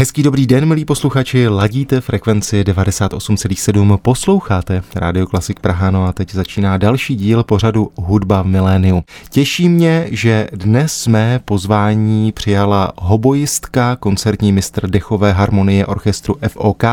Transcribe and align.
Hezký 0.00 0.22
dobrý 0.22 0.46
den, 0.46 0.66
milí 0.66 0.84
posluchači, 0.84 1.48
ladíte 1.48 2.00
frekvenci 2.00 2.62
98,7, 2.62 3.96
posloucháte 3.96 4.82
Radio 4.94 5.26
Klasik 5.26 5.60
Praha, 5.60 5.90
no 5.90 6.04
a 6.04 6.12
teď 6.12 6.34
začíná 6.34 6.76
další 6.76 7.16
díl 7.16 7.44
pořadu 7.44 7.90
Hudba 7.96 8.42
v 8.42 8.46
miléniu. 8.46 9.02
Těší 9.30 9.68
mě, 9.68 10.06
že 10.10 10.48
dnes 10.52 10.92
jsme 10.92 11.40
pozvání 11.44 12.32
přijala 12.32 12.92
hobojistka, 12.96 13.96
koncertní 13.96 14.52
mistr 14.52 14.90
dechové 14.90 15.32
harmonie 15.32 15.86
orchestru 15.86 16.36
FOK 16.48 16.84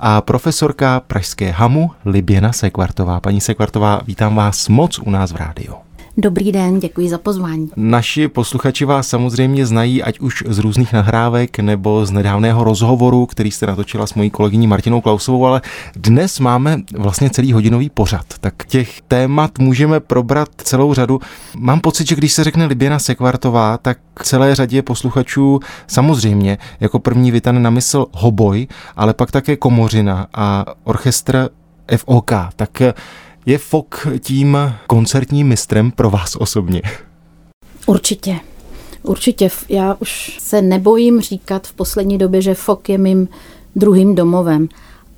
a 0.00 0.20
profesorka 0.20 1.00
Pražské 1.00 1.50
hamu 1.50 1.90
Liběna 2.04 2.52
Sekvartová. 2.52 3.20
Paní 3.20 3.40
Sekvartová, 3.40 4.00
vítám 4.06 4.34
vás 4.34 4.68
moc 4.68 4.98
u 4.98 5.10
nás 5.10 5.32
v 5.32 5.36
rádiu. 5.36 5.83
Dobrý 6.16 6.52
den, 6.52 6.80
děkuji 6.80 7.08
za 7.08 7.18
pozvání. 7.18 7.70
Naši 7.76 8.28
posluchači 8.28 8.84
vás 8.84 9.08
samozřejmě 9.08 9.66
znají 9.66 10.02
ať 10.02 10.20
už 10.20 10.44
z 10.46 10.58
různých 10.58 10.92
nahrávek 10.92 11.58
nebo 11.58 12.06
z 12.06 12.10
nedávného 12.10 12.64
rozhovoru, 12.64 13.26
který 13.26 13.50
jste 13.50 13.66
natočila 13.66 14.06
s 14.06 14.14
mojí 14.14 14.30
kolegyní 14.30 14.66
Martinou 14.66 15.00
Klausovou, 15.00 15.46
ale 15.46 15.62
dnes 15.96 16.40
máme 16.40 16.80
vlastně 16.96 17.30
celý 17.30 17.52
hodinový 17.52 17.90
pořad, 17.90 18.24
tak 18.40 18.66
těch 18.66 19.02
témat 19.02 19.58
můžeme 19.58 20.00
probrat 20.00 20.48
celou 20.56 20.94
řadu. 20.94 21.20
Mám 21.56 21.80
pocit, 21.80 22.08
že 22.08 22.14
když 22.14 22.32
se 22.32 22.44
řekne 22.44 22.66
Liběna 22.66 22.98
Sekvartová, 22.98 23.78
tak 23.78 23.98
celé 24.22 24.54
řadě 24.54 24.82
posluchačů 24.82 25.60
samozřejmě 25.86 26.58
jako 26.80 26.98
první 26.98 27.30
vytane 27.30 27.60
na 27.60 27.70
mysl 27.70 28.06
hoboj, 28.12 28.66
ale 28.96 29.14
pak 29.14 29.30
také 29.30 29.56
komořina 29.56 30.26
a 30.34 30.64
orchestr 30.84 31.48
FOK. 31.96 32.32
Tak 32.56 32.82
je 33.46 33.58
Fok 33.58 34.06
tím 34.20 34.58
koncertním 34.86 35.48
mistrem 35.48 35.90
pro 35.90 36.10
vás 36.10 36.36
osobně? 36.36 36.82
Určitě. 37.86 38.40
Určitě. 39.02 39.48
Já 39.68 39.96
už 40.00 40.38
se 40.40 40.62
nebojím 40.62 41.20
říkat 41.20 41.66
v 41.66 41.72
poslední 41.72 42.18
době, 42.18 42.42
že 42.42 42.54
Fok 42.54 42.88
je 42.88 42.98
mým 42.98 43.28
druhým 43.76 44.14
domovem. 44.14 44.68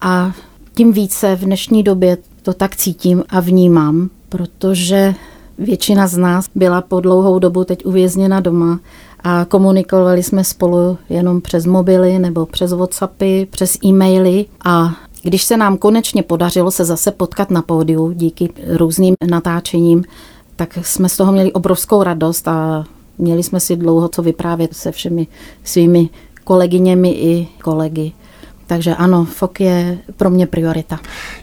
A 0.00 0.32
tím 0.74 0.92
více 0.92 1.36
v 1.36 1.40
dnešní 1.40 1.82
době 1.82 2.18
to 2.42 2.52
tak 2.52 2.76
cítím 2.76 3.24
a 3.28 3.40
vnímám, 3.40 4.10
protože 4.28 5.14
většina 5.58 6.06
z 6.06 6.16
nás 6.16 6.46
byla 6.54 6.82
po 6.82 7.00
dlouhou 7.00 7.38
dobu 7.38 7.64
teď 7.64 7.86
uvězněna 7.86 8.40
doma 8.40 8.80
a 9.20 9.44
komunikovali 9.44 10.22
jsme 10.22 10.44
spolu 10.44 10.98
jenom 11.08 11.40
přes 11.40 11.66
mobily 11.66 12.18
nebo 12.18 12.46
přes 12.46 12.72
Whatsappy, 12.72 13.46
přes 13.50 13.78
e-maily 13.84 14.46
a 14.64 14.94
když 15.26 15.44
se 15.44 15.56
nám 15.56 15.76
konečně 15.76 16.22
podařilo 16.22 16.70
se 16.70 16.84
zase 16.84 17.10
potkat 17.10 17.50
na 17.50 17.62
pódiu 17.62 18.12
díky 18.12 18.48
různým 18.66 19.14
natáčením, 19.30 20.04
tak 20.56 20.78
jsme 20.82 21.08
z 21.08 21.16
toho 21.16 21.32
měli 21.32 21.52
obrovskou 21.52 22.02
radost 22.02 22.48
a 22.48 22.84
měli 23.18 23.42
jsme 23.42 23.60
si 23.60 23.76
dlouho 23.76 24.08
co 24.08 24.22
vyprávět 24.22 24.76
se 24.76 24.92
všemi 24.92 25.26
svými 25.64 26.08
kolegyněmi 26.44 27.10
i 27.10 27.48
kolegy. 27.62 28.12
Takže 28.66 28.94
ano, 28.94 29.24
FOK 29.24 29.60
je 29.60 29.98
pro 30.16 30.30
mě 30.30 30.46
priorita. 30.46 30.98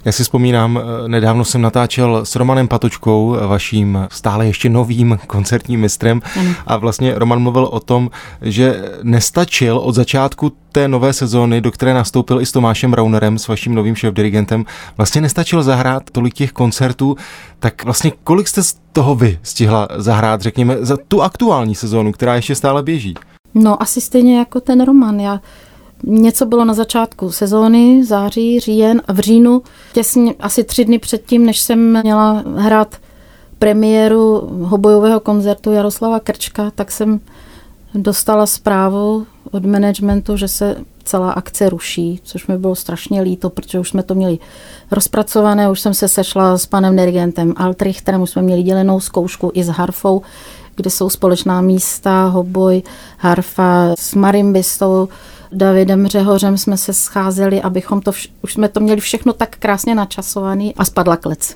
Já 0.06 0.12
si 0.12 0.24
vzpomínám, 0.24 0.80
eh, 0.80 1.08
nedávno 1.08 1.46
jsem 1.46 1.62
natáčel 1.62 2.26
s 2.26 2.36
Romanem 2.36 2.68
Patočkou, 2.68 3.38
vaším 3.48 4.08
stále 4.12 4.48
ještě 4.48 4.70
novým 4.70 5.20
koncertním 5.28 5.80
mistrem 5.80 6.22
ano. 6.40 6.50
a 6.68 6.78
vlastně 6.78 7.14
Roman 7.16 7.40
mluvil 7.40 7.66
o 7.66 7.80
tom, 7.80 8.10
že 8.42 8.82
nestačil 9.04 9.78
od 9.78 9.96
začátku 9.96 10.52
té 10.72 10.88
nové 10.88 11.14
sezóny, 11.14 11.62
do 11.62 11.72
které 11.72 11.94
nastoupil 11.94 12.42
i 12.42 12.46
s 12.46 12.52
Tomášem 12.52 12.94
Raunerem, 12.94 13.40
s 13.40 13.48
vaším 13.48 13.76
novým 13.76 13.96
šéf-dirigentem, 13.96 14.66
vlastně 14.98 15.22
nestačil 15.22 15.64
zahrát 15.64 16.04
tolik 16.12 16.34
těch 16.34 16.52
koncertů, 16.52 17.18
tak 17.60 17.86
vlastně 17.86 18.12
kolik 18.24 18.48
jste 18.48 18.64
z 18.64 18.76
toho 18.94 19.16
vy 19.16 19.40
stihla 19.44 19.88
zahrát, 19.96 20.42
řekněme, 20.42 20.78
za 20.80 20.98
tu 21.08 21.22
aktuální 21.22 21.76
sezónu, 21.76 22.12
která 22.12 22.36
ještě 22.36 22.56
stále 22.56 22.84
běží? 22.84 23.14
No 23.54 23.82
asi 23.82 24.02
stejně 24.02 24.38
jako 24.38 24.60
ten 24.60 24.84
Roman. 24.86 25.20
Já 25.20 25.40
Něco 26.04 26.46
bylo 26.46 26.66
na 26.66 26.74
začátku 26.74 27.32
sezóny, 27.32 28.06
září, 28.06 28.60
říjen 28.60 29.02
a 29.08 29.14
v 29.14 29.20
říjnu, 29.20 29.62
těsně 29.94 30.34
asi 30.40 30.64
tři 30.64 30.86
dny 30.86 31.00
předtím, 31.00 31.46
než 31.46 31.60
jsem 31.60 32.02
měla 32.02 32.44
hrát 32.56 32.96
premiéru 33.60 34.50
hobojového 34.62 35.20
koncertu 35.20 35.72
Jaroslava 35.72 36.20
Krčka, 36.20 36.72
tak 36.76 36.92
jsem 36.92 37.20
dostala 37.96 38.46
zprávu 38.46 39.26
od 39.52 39.66
managementu, 39.66 40.38
že 40.38 40.48
se 40.48 40.76
celá 41.04 41.32
akce 41.32 41.70
ruší, 41.70 42.20
což 42.24 42.48
mi 42.48 42.58
bylo 42.58 42.76
strašně 42.76 43.22
líto, 43.22 43.50
protože 43.50 43.80
už 43.80 43.90
jsme 43.90 44.04
to 44.04 44.16
měli 44.16 44.40
rozpracované, 44.92 45.70
už 45.70 45.80
jsem 45.80 45.94
se 45.94 46.08
sešla 46.08 46.58
s 46.58 46.66
panem 46.66 46.96
dirigentem 46.96 47.54
Altrichterem, 47.58 48.22
už 48.22 48.30
jsme 48.30 48.42
měli 48.42 48.64
dělenou 48.64 49.00
zkoušku 49.00 49.52
i 49.54 49.64
s 49.64 49.68
harfou, 49.68 50.22
kde 50.76 50.90
jsou 50.90 51.10
společná 51.10 51.62
místa, 51.62 52.26
hoboj, 52.26 52.84
harfa 53.18 53.94
s 54.00 54.16
marimbistou, 54.16 55.08
Davidem 55.54 56.08
Řehořem 56.08 56.58
jsme 56.58 56.78
se 56.78 56.94
scházeli, 56.94 57.62
abychom 57.62 58.02
to, 58.02 58.12
vš- 58.12 58.30
už 58.42 58.54
jsme 58.54 58.70
to 58.70 58.80
měli 58.80 59.02
všechno 59.02 59.34
tak 59.34 59.56
krásně 59.60 59.96
načasovaný 59.96 60.76
a 60.76 60.86
spadla 60.86 61.18
klec. 61.18 61.56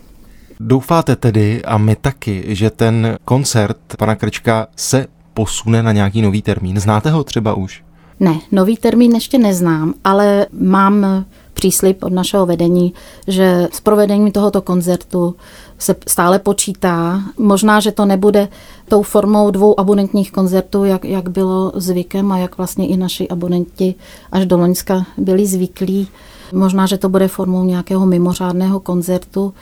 Doufáte 0.59 1.15
tedy, 1.15 1.65
a 1.65 1.77
my 1.77 1.95
taky, 1.95 2.43
že 2.47 2.69
ten 2.69 3.17
koncert 3.25 3.77
pana 3.97 4.15
Krčka 4.15 4.67
se 4.75 5.07
posune 5.33 5.83
na 5.83 5.91
nějaký 5.91 6.21
nový 6.21 6.41
termín? 6.41 6.79
Znáte 6.79 7.09
ho 7.09 7.23
třeba 7.23 7.53
už? 7.53 7.83
Ne, 8.19 8.39
nový 8.51 8.77
termín 8.77 9.15
ještě 9.15 9.37
neznám, 9.37 9.93
ale 10.03 10.45
mám 10.51 11.25
příslip 11.53 12.03
od 12.03 12.13
našeho 12.13 12.45
vedení, 12.45 12.93
že 13.27 13.67
s 13.71 13.81
provedením 13.81 14.31
tohoto 14.31 14.61
koncertu 14.61 15.35
se 15.77 15.95
stále 16.07 16.39
počítá. 16.39 17.21
Možná, 17.37 17.79
že 17.79 17.91
to 17.91 18.05
nebude 18.05 18.47
tou 18.89 19.01
formou 19.01 19.51
dvou 19.51 19.79
abonentních 19.79 20.31
koncertů, 20.31 20.85
jak, 20.85 21.05
jak 21.05 21.29
bylo 21.29 21.71
zvykem 21.75 22.31
a 22.31 22.37
jak 22.37 22.57
vlastně 22.57 22.87
i 22.87 22.97
naši 22.97 23.27
abonenti 23.27 23.95
až 24.31 24.45
do 24.45 24.57
Loňska 24.57 25.05
byli 25.17 25.45
zvyklí. 25.45 26.07
Možná, 26.53 26.85
že 26.85 26.97
to 26.97 27.09
bude 27.09 27.27
formou 27.27 27.63
nějakého 27.63 28.05
mimořádného 28.05 28.79
koncertu. 28.79 29.53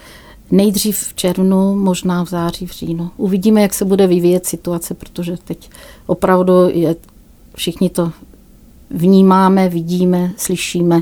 Nejdřív 0.52 0.98
v 0.98 1.14
červnu, 1.14 1.76
možná 1.76 2.26
v 2.26 2.30
září, 2.30 2.66
v 2.66 2.72
říjnu. 2.72 3.10
Uvidíme, 3.18 3.62
jak 3.62 3.74
se 3.74 3.86
bude 3.86 4.08
vyvíjet 4.08 4.46
situace, 4.46 4.94
protože 4.94 5.38
teď 5.44 5.70
opravdu 6.06 6.54
je, 6.74 6.96
všichni 7.56 7.90
to 7.90 8.12
vnímáme, 8.90 9.70
vidíme, 9.70 10.32
slyšíme, 10.38 11.02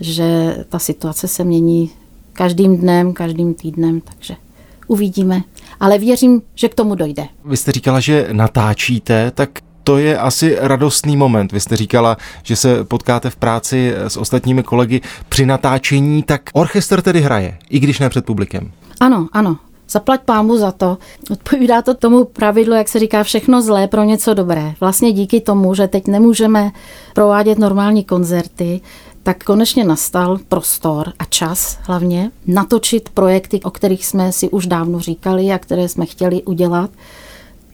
že 0.00 0.56
ta 0.68 0.78
situace 0.78 1.28
se 1.28 1.44
mění 1.44 1.90
každým 2.32 2.76
dnem, 2.76 3.12
každým 3.12 3.54
týdnem, 3.54 4.00
takže 4.00 4.36
uvidíme. 4.86 5.42
Ale 5.80 5.98
věřím, 5.98 6.42
že 6.54 6.68
k 6.68 6.74
tomu 6.74 6.94
dojde. 6.94 7.26
Vy 7.44 7.56
jste 7.56 7.72
říkala, 7.72 8.00
že 8.00 8.28
natáčíte, 8.32 9.30
tak 9.30 9.50
to 9.84 9.98
je 9.98 10.18
asi 10.18 10.56
radostný 10.60 11.16
moment. 11.16 11.52
Vy 11.52 11.60
jste 11.60 11.76
říkala, 11.76 12.16
že 12.42 12.56
se 12.56 12.84
potkáte 12.84 13.30
v 13.30 13.36
práci 13.36 13.92
s 13.96 14.16
ostatními 14.16 14.62
kolegy 14.62 15.00
při 15.28 15.46
natáčení, 15.46 16.22
tak 16.22 16.42
orchestr 16.52 17.02
tedy 17.02 17.20
hraje, 17.20 17.58
i 17.70 17.78
když 17.78 17.98
ne 17.98 18.08
před 18.08 18.24
publikem. 18.24 18.72
Ano, 19.00 19.28
ano. 19.32 19.56
Zaplať 19.88 20.20
pámu 20.20 20.56
za 20.56 20.72
to. 20.72 20.98
Odpovídá 21.30 21.82
to 21.82 21.94
tomu 21.94 22.24
pravidlu, 22.24 22.74
jak 22.74 22.88
se 22.88 22.98
říká, 22.98 23.22
všechno 23.22 23.62
zlé 23.62 23.88
pro 23.88 24.04
něco 24.04 24.34
dobré. 24.34 24.74
Vlastně 24.80 25.12
díky 25.12 25.40
tomu, 25.40 25.74
že 25.74 25.88
teď 25.88 26.06
nemůžeme 26.06 26.70
provádět 27.14 27.58
normální 27.58 28.04
koncerty, 28.04 28.80
tak 29.22 29.44
konečně 29.44 29.84
nastal 29.84 30.38
prostor 30.48 31.12
a 31.18 31.24
čas 31.24 31.78
hlavně 31.82 32.30
natočit 32.46 33.08
projekty, 33.08 33.60
o 33.62 33.70
kterých 33.70 34.06
jsme 34.06 34.32
si 34.32 34.48
už 34.48 34.66
dávno 34.66 35.00
říkali 35.00 35.52
a 35.52 35.58
které 35.58 35.88
jsme 35.88 36.06
chtěli 36.06 36.42
udělat. 36.42 36.90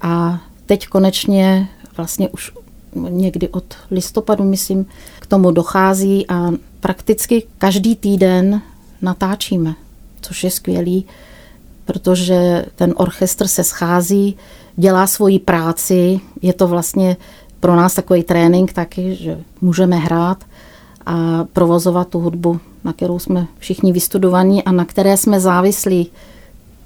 A 0.01 0.41
teď 0.67 0.87
konečně 0.87 1.69
vlastně 1.97 2.29
už 2.29 2.53
někdy 2.95 3.49
od 3.49 3.75
listopadu, 3.91 4.45
myslím, 4.45 4.87
k 5.21 5.27
tomu 5.27 5.51
dochází 5.51 6.27
a 6.29 6.51
prakticky 6.81 7.43
každý 7.59 7.97
týden 7.97 8.63
natáčíme, 9.03 9.75
což 10.21 10.45
je 10.45 10.51
skvělý, 10.51 11.07
protože 11.85 12.67
ten 12.77 12.95
orchestr 12.97 13.47
se 13.47 13.65
schází, 13.65 14.37
dělá 14.77 15.07
svoji 15.07 15.39
práci, 15.39 16.21
je 16.43 16.53
to 16.53 16.69
vlastně 16.69 17.17
pro 17.61 17.77
nás 17.77 17.95
takový 17.95 18.23
trénink 18.23 18.73
taky, 18.73 19.15
že 19.15 19.39
můžeme 19.61 19.97
hrát 19.97 20.45
a 21.07 21.45
provozovat 21.53 22.09
tu 22.09 22.19
hudbu, 22.19 22.61
na 22.85 22.93
kterou 22.93 23.19
jsme 23.19 23.47
všichni 23.59 23.93
vystudovaní 23.93 24.65
a 24.65 24.73
na 24.73 24.85
které 24.85 25.17
jsme 25.17 25.41
závislí 25.41 26.11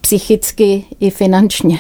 psychicky 0.00 0.84
i 1.00 1.10
finančně. 1.10 1.78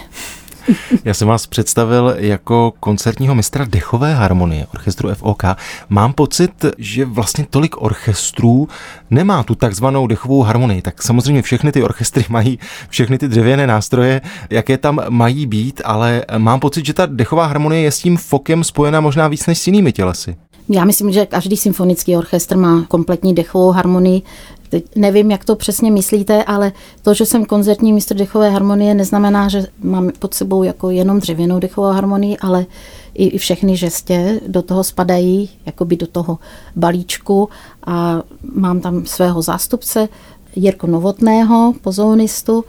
Já 1.04 1.14
jsem 1.14 1.28
vás 1.28 1.46
představil 1.46 2.14
jako 2.18 2.72
koncertního 2.80 3.34
mistra 3.34 3.64
dechové 3.68 4.14
harmonie 4.14 4.66
orchestru 4.74 5.14
FOK. 5.14 5.42
Mám 5.88 6.12
pocit, 6.12 6.64
že 6.78 7.04
vlastně 7.04 7.46
tolik 7.50 7.82
orchestrů 7.82 8.68
nemá 9.10 9.42
tu 9.42 9.54
takzvanou 9.54 10.06
dechovou 10.06 10.42
harmonii. 10.42 10.82
Tak 10.82 11.02
samozřejmě 11.02 11.42
všechny 11.42 11.72
ty 11.72 11.82
orchestry 11.82 12.24
mají 12.28 12.58
všechny 12.88 13.18
ty 13.18 13.28
dřevěné 13.28 13.66
nástroje, 13.66 14.20
jaké 14.50 14.78
tam 14.78 15.00
mají 15.08 15.46
být, 15.46 15.80
ale 15.84 16.24
mám 16.38 16.60
pocit, 16.60 16.86
že 16.86 16.92
ta 16.92 17.06
dechová 17.06 17.46
harmonie 17.46 17.82
je 17.82 17.90
s 17.90 17.98
tím 17.98 18.16
fokem 18.16 18.64
spojena 18.64 19.00
možná 19.00 19.28
víc 19.28 19.46
než 19.46 19.58
s 19.58 19.66
jinými 19.66 19.92
tělesy. 19.92 20.36
Já 20.68 20.84
myslím, 20.84 21.12
že 21.12 21.26
každý 21.26 21.56
symfonický 21.56 22.16
orchestr 22.16 22.56
má 22.56 22.84
kompletní 22.88 23.34
dechovou 23.34 23.70
harmonii. 23.70 24.22
Teď 24.66 24.84
nevím, 24.96 25.30
jak 25.30 25.44
to 25.44 25.56
přesně 25.56 25.90
myslíte, 25.90 26.44
ale 26.44 26.72
to, 27.02 27.14
že 27.14 27.26
jsem 27.26 27.44
koncertní 27.44 27.92
mistr 27.92 28.16
dechové 28.16 28.50
harmonie, 28.50 28.94
neznamená, 28.94 29.48
že 29.48 29.66
mám 29.82 30.10
pod 30.18 30.34
sebou 30.34 30.62
jako 30.62 30.90
jenom 30.90 31.20
dřevěnou 31.20 31.58
dechovou 31.58 31.88
harmonii, 31.88 32.36
ale 32.36 32.66
i, 33.14 33.26
i 33.26 33.38
všechny 33.38 33.76
žestě 33.76 34.40
do 34.46 34.62
toho 34.62 34.84
spadají, 34.84 35.50
jakoby 35.66 35.96
do 35.96 36.06
toho 36.06 36.38
balíčku. 36.76 37.48
A 37.86 38.22
mám 38.54 38.80
tam 38.80 39.06
svého 39.06 39.42
zástupce, 39.42 40.08
Jirko 40.56 40.86
Novotného, 40.86 41.74
pozounistu 41.82 42.64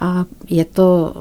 a 0.00 0.24
je 0.50 0.64
to 0.64 1.14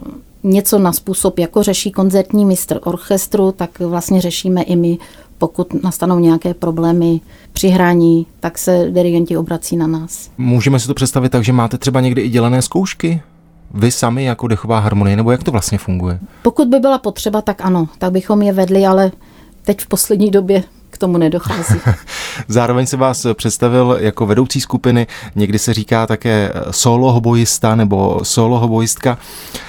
něco 0.43 0.79
na 0.79 0.93
způsob, 0.93 1.39
jako 1.39 1.63
řeší 1.63 1.91
koncertní 1.91 2.45
mistr 2.45 2.79
orchestru, 2.83 3.51
tak 3.51 3.79
vlastně 3.79 4.21
řešíme 4.21 4.63
i 4.63 4.75
my 4.75 4.97
pokud 5.37 5.83
nastanou 5.83 6.19
nějaké 6.19 6.53
problémy 6.53 7.21
při 7.53 7.67
hraní, 7.67 8.25
tak 8.39 8.57
se 8.57 8.87
dirigenti 8.91 9.37
obrací 9.37 9.77
na 9.77 9.87
nás. 9.87 10.29
Můžeme 10.37 10.79
si 10.79 10.87
to 10.87 10.93
představit 10.93 11.29
tak, 11.29 11.43
že 11.43 11.53
máte 11.53 11.77
třeba 11.77 12.01
někdy 12.01 12.21
i 12.21 12.29
dělené 12.29 12.61
zkoušky? 12.61 13.21
Vy 13.73 13.91
sami 13.91 14.23
jako 14.23 14.47
dechová 14.47 14.79
harmonie, 14.79 15.15
nebo 15.15 15.31
jak 15.31 15.43
to 15.43 15.51
vlastně 15.51 15.77
funguje? 15.77 16.19
Pokud 16.41 16.67
by 16.67 16.79
byla 16.79 16.97
potřeba, 16.97 17.41
tak 17.41 17.61
ano, 17.61 17.89
tak 17.97 18.11
bychom 18.11 18.41
je 18.41 18.53
vedli, 18.53 18.85
ale 18.85 19.11
teď 19.63 19.81
v 19.81 19.87
poslední 19.87 20.31
době 20.31 20.63
k 20.95 20.97
tomu 20.97 21.17
nedochází. 21.17 21.79
Zároveň 22.47 22.85
se 22.85 22.97
vás 22.97 23.27
představil 23.33 23.97
jako 23.99 24.25
vedoucí 24.25 24.61
skupiny, 24.61 25.07
někdy 25.35 25.59
se 25.59 25.73
říká 25.73 26.07
také 26.07 26.51
solo 26.71 27.11
hoboista 27.11 27.75
nebo 27.75 28.19
solo 28.23 28.59
hoboistka. 28.59 29.17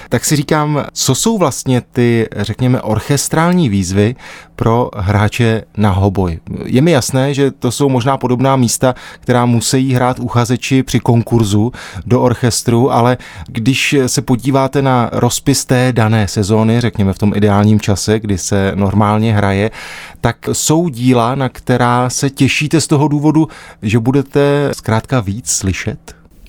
Tak 0.09 0.25
si 0.25 0.37
říkám, 0.37 0.85
co 0.93 1.15
jsou 1.15 1.39
vlastně 1.39 1.83
ty, 1.93 2.29
řekněme, 2.37 2.83
orchestrální 2.83 3.69
výzvy 3.69 4.17
pro 4.57 4.91
hráče 4.97 5.63
na 5.77 5.91
hoboj. 5.91 6.39
Je 6.65 6.83
mi 6.83 6.91
jasné, 6.91 7.35
že 7.35 7.51
to 7.51 7.71
jsou 7.71 7.89
možná 7.89 8.17
podobná 8.17 8.57
místa, 8.57 8.95
která 9.21 9.47
musí 9.47 9.93
hrát 9.93 10.19
uchazeči 10.19 10.83
při 10.83 11.01
konkurzu 11.01 11.73
do 12.07 12.21
orchestru, 12.21 12.93
ale 12.93 13.17
když 13.49 13.97
se 14.07 14.23
podíváte 14.23 14.83
na 14.83 15.11
rozpis 15.13 15.65
té 15.65 15.93
dané 15.93 16.29
sezóny, 16.29 16.81
řekněme 16.81 17.13
v 17.13 17.19
tom 17.19 17.33
ideálním 17.35 17.81
čase, 17.81 18.21
kdy 18.21 18.39
se 18.39 18.73
normálně 18.75 19.35
hraje, 19.35 19.71
tak 20.21 20.37
jsou 20.53 20.89
díla, 20.89 21.26
na 21.35 21.49
která 21.49 22.11
se 22.11 22.31
těšíte 22.31 22.81
z 22.81 22.87
toho 22.87 23.09
důvodu, 23.09 23.49
že 23.83 23.99
budete 23.99 24.71
zkrátka 24.73 25.21
víc 25.21 25.51
slyšet? 25.51 25.99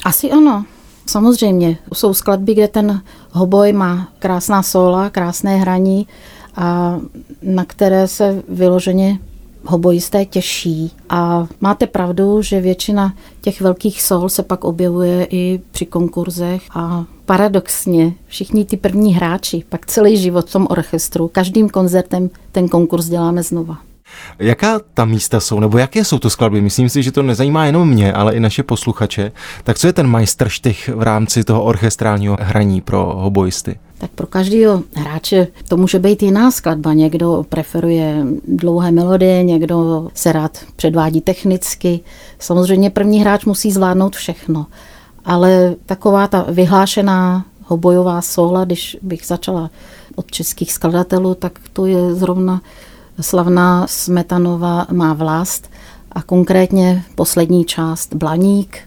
Asi 0.05 0.31
ano. 0.31 0.65
Samozřejmě, 1.05 1.77
jsou 1.93 2.13
skladby, 2.13 2.53
kde 2.53 2.67
ten 2.67 3.01
hoboj 3.31 3.73
má 3.73 4.07
krásná 4.19 4.63
sola, 4.63 5.09
krásné 5.09 5.57
hraní 5.57 6.07
a 6.55 6.97
na 7.41 7.65
které 7.65 8.07
se 8.07 8.43
vyloženě 8.49 9.19
hobojisté 9.65 10.25
těší. 10.25 10.91
A 11.09 11.47
máte 11.61 11.87
pravdu, 11.87 12.41
že 12.41 12.61
většina 12.61 13.13
těch 13.41 13.61
velkých 13.61 14.01
sol 14.01 14.29
se 14.29 14.43
pak 14.43 14.63
objevuje 14.63 15.27
i 15.29 15.61
při 15.71 15.85
konkurzech 15.85 16.61
a 16.75 17.05
paradoxně 17.25 18.13
všichni 18.27 18.65
ty 18.65 18.77
první 18.77 19.13
hráči, 19.13 19.63
pak 19.69 19.85
celý 19.85 20.17
život 20.17 20.49
v 20.49 20.51
tom 20.51 20.67
orchestru, 20.69 21.27
každým 21.27 21.69
koncertem 21.69 22.29
ten 22.51 22.69
konkurs 22.69 23.05
děláme 23.05 23.43
znova. 23.43 23.77
Jaká 24.39 24.79
ta 24.93 25.05
místa 25.05 25.39
jsou, 25.39 25.59
nebo 25.59 25.77
jaké 25.77 26.05
jsou 26.05 26.19
to 26.19 26.29
skladby? 26.29 26.61
Myslím 26.61 26.89
si, 26.89 27.03
že 27.03 27.11
to 27.11 27.23
nezajímá 27.23 27.65
jenom 27.65 27.89
mě, 27.89 28.13
ale 28.13 28.35
i 28.35 28.39
naše 28.39 28.63
posluchače. 28.63 29.31
Tak 29.63 29.79
co 29.79 29.87
je 29.87 29.93
ten 29.93 30.07
majstrštych 30.07 30.89
v 30.95 31.01
rámci 31.01 31.43
toho 31.43 31.63
orchestrálního 31.63 32.37
hraní 32.41 32.81
pro 32.81 33.13
hoboisty? 33.15 33.79
Tak 33.97 34.11
pro 34.11 34.27
každého 34.27 34.83
hráče 34.93 35.47
to 35.67 35.77
může 35.77 35.99
být 35.99 36.23
jiná 36.23 36.51
skladba. 36.51 36.93
Někdo 36.93 37.45
preferuje 37.49 38.25
dlouhé 38.47 38.91
melodie, 38.91 39.43
někdo 39.43 40.07
se 40.13 40.31
rád 40.31 40.57
předvádí 40.75 41.21
technicky. 41.21 41.99
Samozřejmě 42.39 42.89
první 42.89 43.21
hráč 43.21 43.45
musí 43.45 43.71
zvládnout 43.71 44.15
všechno. 44.15 44.65
Ale 45.25 45.75
taková 45.85 46.27
ta 46.27 46.45
vyhlášená 46.49 47.45
hobojová 47.65 48.21
sola, 48.21 48.65
když 48.65 48.97
bych 49.01 49.25
začala 49.25 49.69
od 50.15 50.31
českých 50.31 50.73
skladatelů, 50.73 51.35
tak 51.35 51.59
to 51.73 51.85
je 51.85 52.15
zrovna 52.15 52.61
slavná 53.21 53.87
Smetanova 53.87 54.87
má 54.91 55.13
vlast 55.13 55.69
a 56.11 56.21
konkrétně 56.21 57.03
poslední 57.15 57.65
část 57.65 58.13
Blaník, 58.15 58.77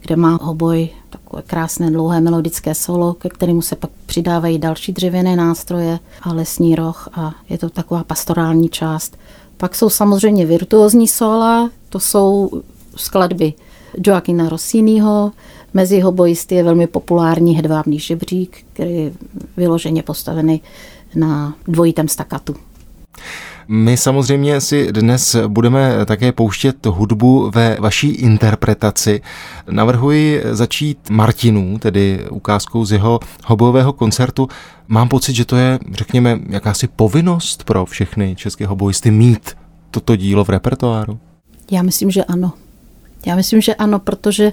kde 0.00 0.16
má 0.16 0.38
hoboj 0.42 0.88
takové 1.10 1.42
krásné 1.42 1.90
dlouhé 1.90 2.20
melodické 2.20 2.74
solo, 2.74 3.14
ke 3.14 3.28
kterému 3.28 3.62
se 3.62 3.76
pak 3.76 3.90
přidávají 4.06 4.58
další 4.58 4.92
dřevěné 4.92 5.36
nástroje 5.36 5.98
a 6.22 6.32
lesní 6.32 6.74
roh 6.74 7.08
a 7.12 7.34
je 7.48 7.58
to 7.58 7.70
taková 7.70 8.04
pastorální 8.04 8.68
část. 8.68 9.18
Pak 9.56 9.74
jsou 9.74 9.90
samozřejmě 9.90 10.46
virtuózní 10.46 11.08
sola, 11.08 11.70
to 11.88 12.00
jsou 12.00 12.50
skladby 12.96 13.52
Joaquina 14.06 14.48
Rossiniho, 14.48 15.32
mezi 15.74 16.00
hobojisty 16.00 16.54
je 16.54 16.62
velmi 16.62 16.86
populární 16.86 17.56
hedvábný 17.56 17.98
žebřík, 17.98 18.64
který 18.72 18.96
je 18.96 19.12
vyloženě 19.56 20.02
postavený 20.02 20.62
na 21.14 21.54
dvojitém 21.68 22.08
stakatu. 22.08 22.54
My 23.68 23.96
samozřejmě 23.96 24.60
si 24.60 24.92
dnes 24.92 25.36
budeme 25.48 26.06
také 26.06 26.32
pouštět 26.32 26.86
hudbu 26.86 27.50
ve 27.54 27.76
vaší 27.80 28.08
interpretaci. 28.08 29.22
Navrhuji 29.70 30.42
začít 30.50 31.10
Martinu, 31.10 31.78
tedy 31.78 32.26
ukázkou 32.30 32.84
z 32.84 32.92
jeho 32.92 33.20
hobojového 33.44 33.92
koncertu. 33.92 34.48
Mám 34.88 35.08
pocit, 35.08 35.34
že 35.34 35.44
to 35.44 35.56
je, 35.56 35.78
řekněme, 35.92 36.38
jakási 36.48 36.88
povinnost 36.88 37.64
pro 37.64 37.86
všechny 37.86 38.36
české 38.36 38.66
hobojisty 38.66 39.10
mít 39.10 39.56
toto 39.90 40.16
dílo 40.16 40.44
v 40.44 40.48
repertoáru? 40.48 41.18
Já 41.70 41.82
myslím, 41.82 42.10
že 42.10 42.24
ano. 42.24 42.52
Já 43.26 43.36
myslím, 43.36 43.60
že 43.60 43.74
ano, 43.74 43.98
protože 43.98 44.52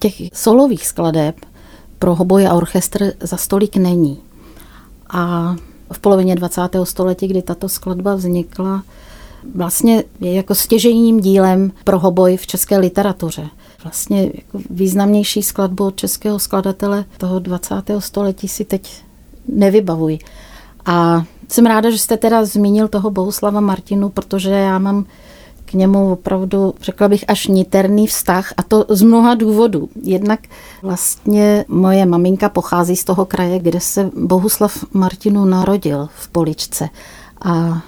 těch 0.00 0.14
solových 0.32 0.86
skladeb 0.86 1.36
pro 1.98 2.14
hoboj 2.14 2.46
a 2.46 2.54
orchestr 2.54 3.12
za 3.20 3.36
stolik 3.36 3.76
není. 3.76 4.18
A 5.10 5.54
v 5.92 5.98
polovině 5.98 6.34
20. 6.34 6.60
století, 6.84 7.26
kdy 7.26 7.42
tato 7.42 7.68
skladba 7.68 8.14
vznikla, 8.14 8.82
vlastně 9.54 10.04
je 10.20 10.32
jako 10.34 10.54
stěžejním 10.54 11.20
dílem 11.20 11.72
pro 11.84 11.98
hoboj 11.98 12.36
v 12.36 12.46
české 12.46 12.78
literatuře. 12.78 13.48
Vlastně 13.84 14.22
jako 14.22 14.58
významnější 14.70 15.42
skladbu 15.42 15.86
od 15.86 15.96
českého 15.96 16.38
skladatele 16.38 17.04
toho 17.18 17.38
20. 17.38 17.74
století 17.98 18.48
si 18.48 18.64
teď 18.64 19.02
nevybavuji. 19.48 20.18
A 20.86 21.24
jsem 21.48 21.66
ráda, 21.66 21.90
že 21.90 21.98
jste 21.98 22.16
teda 22.16 22.44
zmínil 22.44 22.88
toho 22.88 23.10
Bohuslava 23.10 23.60
Martinu, 23.60 24.08
protože 24.08 24.50
já 24.50 24.78
mám 24.78 25.04
k 25.66 25.72
němu 25.72 26.12
opravdu, 26.12 26.74
řekla 26.82 27.08
bych, 27.08 27.24
až 27.28 27.46
niterný 27.46 28.06
vztah 28.06 28.52
a 28.56 28.62
to 28.62 28.84
z 28.88 29.02
mnoha 29.02 29.34
důvodů. 29.34 29.88
Jednak 30.02 30.40
vlastně 30.82 31.64
moje 31.68 32.06
maminka 32.06 32.48
pochází 32.48 32.96
z 32.96 33.04
toho 33.04 33.24
kraje, 33.24 33.58
kde 33.58 33.80
se 33.80 34.10
Bohuslav 34.16 34.84
Martinu 34.92 35.44
narodil 35.44 36.08
v 36.16 36.28
Poličce 36.28 36.88
a 37.44 37.82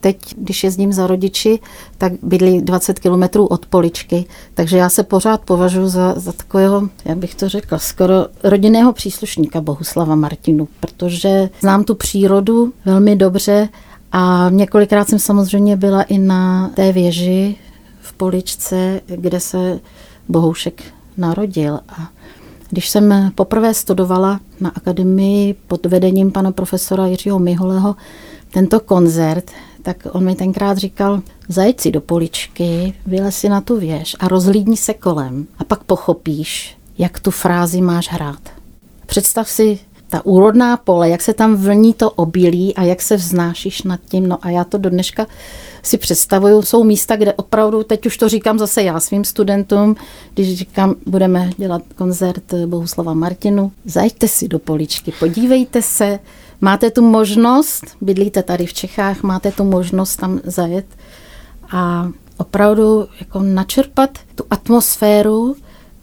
teď, 0.00 0.34
když 0.36 0.64
jezdím 0.64 0.92
za 0.92 1.06
rodiči, 1.06 1.60
tak 1.98 2.12
bydlí 2.22 2.62
20 2.62 2.98
kilometrů 2.98 3.46
od 3.46 3.66
Poličky, 3.66 4.24
takže 4.54 4.78
já 4.78 4.88
se 4.88 5.02
pořád 5.02 5.40
považuji 5.40 5.88
za, 5.88 6.14
za 6.16 6.32
takového, 6.32 6.88
jak 7.04 7.18
bych 7.18 7.34
to 7.34 7.48
řekla, 7.48 7.78
skoro 7.78 8.26
rodinného 8.44 8.92
příslušníka 8.92 9.60
Bohuslava 9.60 10.14
Martinu, 10.14 10.68
protože 10.80 11.50
znám 11.60 11.84
tu 11.84 11.94
přírodu 11.94 12.72
velmi 12.84 13.16
dobře 13.16 13.68
a 14.12 14.50
několikrát 14.50 15.08
jsem 15.08 15.18
samozřejmě 15.18 15.76
byla 15.76 16.02
i 16.02 16.18
na 16.18 16.68
té 16.68 16.92
věži 16.92 17.56
v 18.00 18.12
Poličce, 18.12 19.00
kde 19.06 19.40
se 19.40 19.80
Bohoušek 20.28 20.82
narodil. 21.16 21.80
A 21.88 22.08
když 22.70 22.88
jsem 22.88 23.32
poprvé 23.34 23.74
studovala 23.74 24.40
na 24.60 24.70
akademii 24.70 25.54
pod 25.54 25.86
vedením 25.86 26.32
pana 26.32 26.52
profesora 26.52 27.06
Jiřího 27.06 27.38
Miholeho 27.38 27.96
tento 28.50 28.80
koncert, 28.80 29.50
tak 29.82 30.06
on 30.12 30.24
mi 30.24 30.34
tenkrát 30.34 30.78
říkal, 30.78 31.22
zajeď 31.48 31.80
si 31.80 31.90
do 31.90 32.00
poličky, 32.00 32.94
vylez 33.06 33.36
si 33.36 33.48
na 33.48 33.60
tu 33.60 33.76
věž 33.76 34.16
a 34.20 34.28
rozhlídni 34.28 34.76
se 34.76 34.94
kolem 34.94 35.46
a 35.58 35.64
pak 35.64 35.84
pochopíš, 35.84 36.76
jak 36.98 37.20
tu 37.20 37.30
frázi 37.30 37.80
máš 37.80 38.08
hrát. 38.12 38.40
Představ 39.06 39.48
si 39.48 39.78
ta 40.12 40.26
úrodná 40.26 40.76
pole, 40.76 41.08
jak 41.08 41.22
se 41.22 41.34
tam 41.34 41.56
vlní 41.56 41.94
to 41.94 42.10
obilí 42.10 42.74
a 42.74 42.82
jak 42.82 43.02
se 43.02 43.16
vznášíš 43.16 43.82
nad 43.82 44.00
tím. 44.08 44.28
No 44.28 44.38
a 44.42 44.50
já 44.50 44.64
to 44.64 44.78
do 44.78 44.90
dneška 44.90 45.26
si 45.82 45.98
představuju, 45.98 46.62
jsou 46.62 46.84
místa, 46.84 47.16
kde 47.16 47.32
opravdu, 47.32 47.82
teď 47.82 48.06
už 48.06 48.16
to 48.16 48.28
říkám 48.28 48.58
zase 48.58 48.82
já 48.82 49.00
svým 49.00 49.24
studentům, 49.24 49.96
když 50.34 50.58
říkám, 50.58 50.94
budeme 51.06 51.50
dělat 51.56 51.82
koncert 51.94 52.54
Bohuslava 52.66 53.14
Martinu, 53.14 53.72
zajďte 53.84 54.28
si 54.28 54.48
do 54.48 54.58
poličky, 54.58 55.12
podívejte 55.18 55.82
se, 55.82 56.18
máte 56.60 56.90
tu 56.90 57.02
možnost, 57.02 57.84
bydlíte 58.00 58.42
tady 58.42 58.66
v 58.66 58.72
Čechách, 58.72 59.22
máte 59.22 59.52
tu 59.52 59.64
možnost 59.64 60.16
tam 60.16 60.40
zajet 60.44 60.86
a 61.70 62.08
opravdu 62.36 63.08
jako 63.20 63.42
načerpat 63.42 64.18
tu 64.34 64.44
atmosféru, 64.50 65.56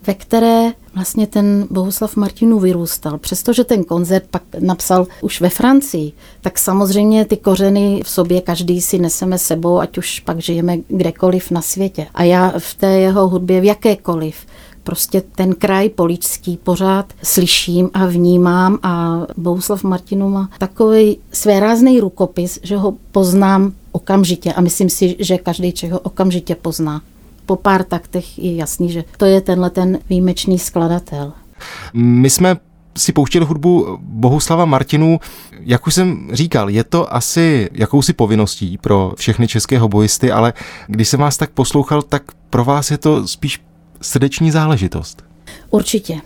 ve 0.06 0.14
které 0.14 0.72
vlastně 0.94 1.26
ten 1.26 1.66
Bohuslav 1.70 2.16
Martinů 2.16 2.58
vyrůstal. 2.58 3.18
Přestože 3.18 3.64
ten 3.64 3.84
koncert 3.84 4.24
pak 4.30 4.42
napsal 4.58 5.06
už 5.22 5.40
ve 5.40 5.48
Francii, 5.48 6.12
tak 6.40 6.58
samozřejmě 6.58 7.24
ty 7.24 7.36
kořeny 7.36 8.00
v 8.04 8.10
sobě 8.10 8.40
každý 8.40 8.80
si 8.80 8.98
neseme 8.98 9.38
sebou, 9.38 9.78
ať 9.78 9.98
už 9.98 10.20
pak 10.20 10.38
žijeme 10.38 10.76
kdekoliv 10.88 11.50
na 11.50 11.62
světě. 11.62 12.06
A 12.14 12.22
já 12.22 12.52
v 12.58 12.74
té 12.74 12.86
jeho 12.86 13.28
hudbě, 13.28 13.60
v 13.60 13.64
jakékoliv, 13.64 14.36
prostě 14.82 15.22
ten 15.34 15.54
kraj 15.54 15.88
poličský 15.88 16.56
pořád 16.56 17.12
slyším 17.22 17.90
a 17.94 18.06
vnímám 18.06 18.78
a 18.82 19.20
Bouslav 19.36 19.84
Martinu 19.84 20.28
má 20.30 20.50
takový 20.58 21.18
svérázný 21.32 22.00
rukopis, 22.00 22.58
že 22.62 22.76
ho 22.76 22.94
poznám 23.12 23.72
okamžitě 23.92 24.52
a 24.52 24.60
myslím 24.60 24.90
si, 24.90 25.16
že 25.18 25.38
každý 25.38 25.72
Čech 25.72 25.92
ho 25.92 26.00
okamžitě 26.00 26.54
pozná. 26.54 27.02
Po 27.50 27.56
pár 27.56 27.82
taktech 27.84 28.38
je 28.38 28.54
jasný, 28.54 28.92
že 28.92 29.04
to 29.16 29.24
je 29.24 29.40
tenhle 29.40 29.70
ten 29.70 29.98
výjimečný 30.08 30.58
skladatel. 30.58 31.32
My 31.92 32.30
jsme 32.30 32.56
si 32.98 33.12
pouštěli 33.12 33.44
hudbu 33.44 33.98
Bohuslava 34.00 34.64
Martinu. 34.64 35.20
Jak 35.60 35.86
už 35.86 35.94
jsem 35.94 36.28
říkal, 36.32 36.70
je 36.70 36.84
to 36.84 37.14
asi 37.14 37.68
jakousi 37.72 38.12
povinností 38.12 38.78
pro 38.78 39.12
všechny 39.16 39.48
české 39.48 39.78
hobojisty, 39.78 40.32
ale 40.32 40.52
když 40.86 41.08
jsem 41.08 41.20
vás 41.20 41.36
tak 41.36 41.50
poslouchal, 41.50 42.02
tak 42.02 42.22
pro 42.50 42.64
vás 42.64 42.90
je 42.90 42.98
to 42.98 43.28
spíš 43.28 43.60
srdeční 44.00 44.50
záležitost. 44.50 45.24
Určitě. 45.70 46.20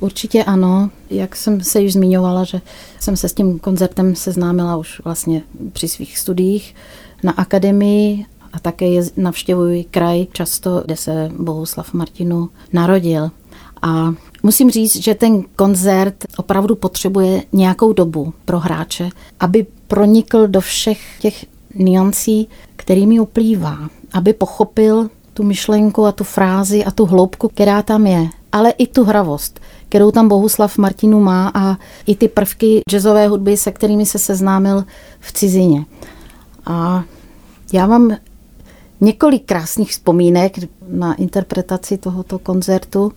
Určitě 0.00 0.44
ano, 0.44 0.90
jak 1.10 1.36
jsem 1.36 1.60
se 1.60 1.80
již 1.80 1.92
zmiňovala, 1.92 2.44
že 2.44 2.60
jsem 3.00 3.16
se 3.16 3.28
s 3.28 3.34
tím 3.34 3.58
koncertem 3.58 4.14
seznámila 4.14 4.76
už 4.76 5.00
vlastně 5.04 5.42
při 5.72 5.88
svých 5.88 6.18
studiích 6.18 6.74
na 7.22 7.32
akademii 7.32 8.26
a 8.52 8.58
také 8.58 8.86
je 8.88 9.02
navštěvuji 9.16 9.84
kraj 9.84 10.26
často, 10.32 10.82
kde 10.84 10.96
se 10.96 11.30
Bohuslav 11.38 11.92
Martinu 11.92 12.48
narodil. 12.72 13.30
A 13.82 14.14
musím 14.42 14.70
říct, 14.70 14.96
že 14.96 15.14
ten 15.14 15.42
koncert 15.56 16.24
opravdu 16.36 16.74
potřebuje 16.74 17.42
nějakou 17.52 17.92
dobu 17.92 18.34
pro 18.44 18.58
hráče, 18.58 19.10
aby 19.40 19.66
pronikl 19.88 20.48
do 20.48 20.60
všech 20.60 21.00
těch 21.20 21.46
niancí, 21.74 22.48
kterými 22.76 23.20
uplývá, 23.20 23.78
aby 24.12 24.32
pochopil 24.32 25.08
tu 25.34 25.42
myšlenku 25.42 26.06
a 26.06 26.12
tu 26.12 26.24
frázi 26.24 26.84
a 26.84 26.90
tu 26.90 27.06
hloubku, 27.06 27.48
která 27.48 27.82
tam 27.82 28.06
je, 28.06 28.28
ale 28.52 28.70
i 28.70 28.86
tu 28.86 29.04
hravost, 29.04 29.60
kterou 29.88 30.10
tam 30.10 30.28
Bohuslav 30.28 30.78
Martinu 30.78 31.20
má 31.20 31.50
a 31.54 31.76
i 32.06 32.16
ty 32.16 32.28
prvky 32.28 32.80
jazzové 32.90 33.28
hudby, 33.28 33.56
se 33.56 33.70
kterými 33.72 34.06
se 34.06 34.18
seznámil 34.18 34.84
v 35.20 35.32
cizině. 35.32 35.84
A 36.66 37.04
já 37.72 37.86
mám 37.86 38.16
několik 39.00 39.44
krásných 39.44 39.90
vzpomínek 39.90 40.56
na 40.88 41.14
interpretaci 41.14 41.98
tohoto 41.98 42.38
koncertu. 42.38 43.12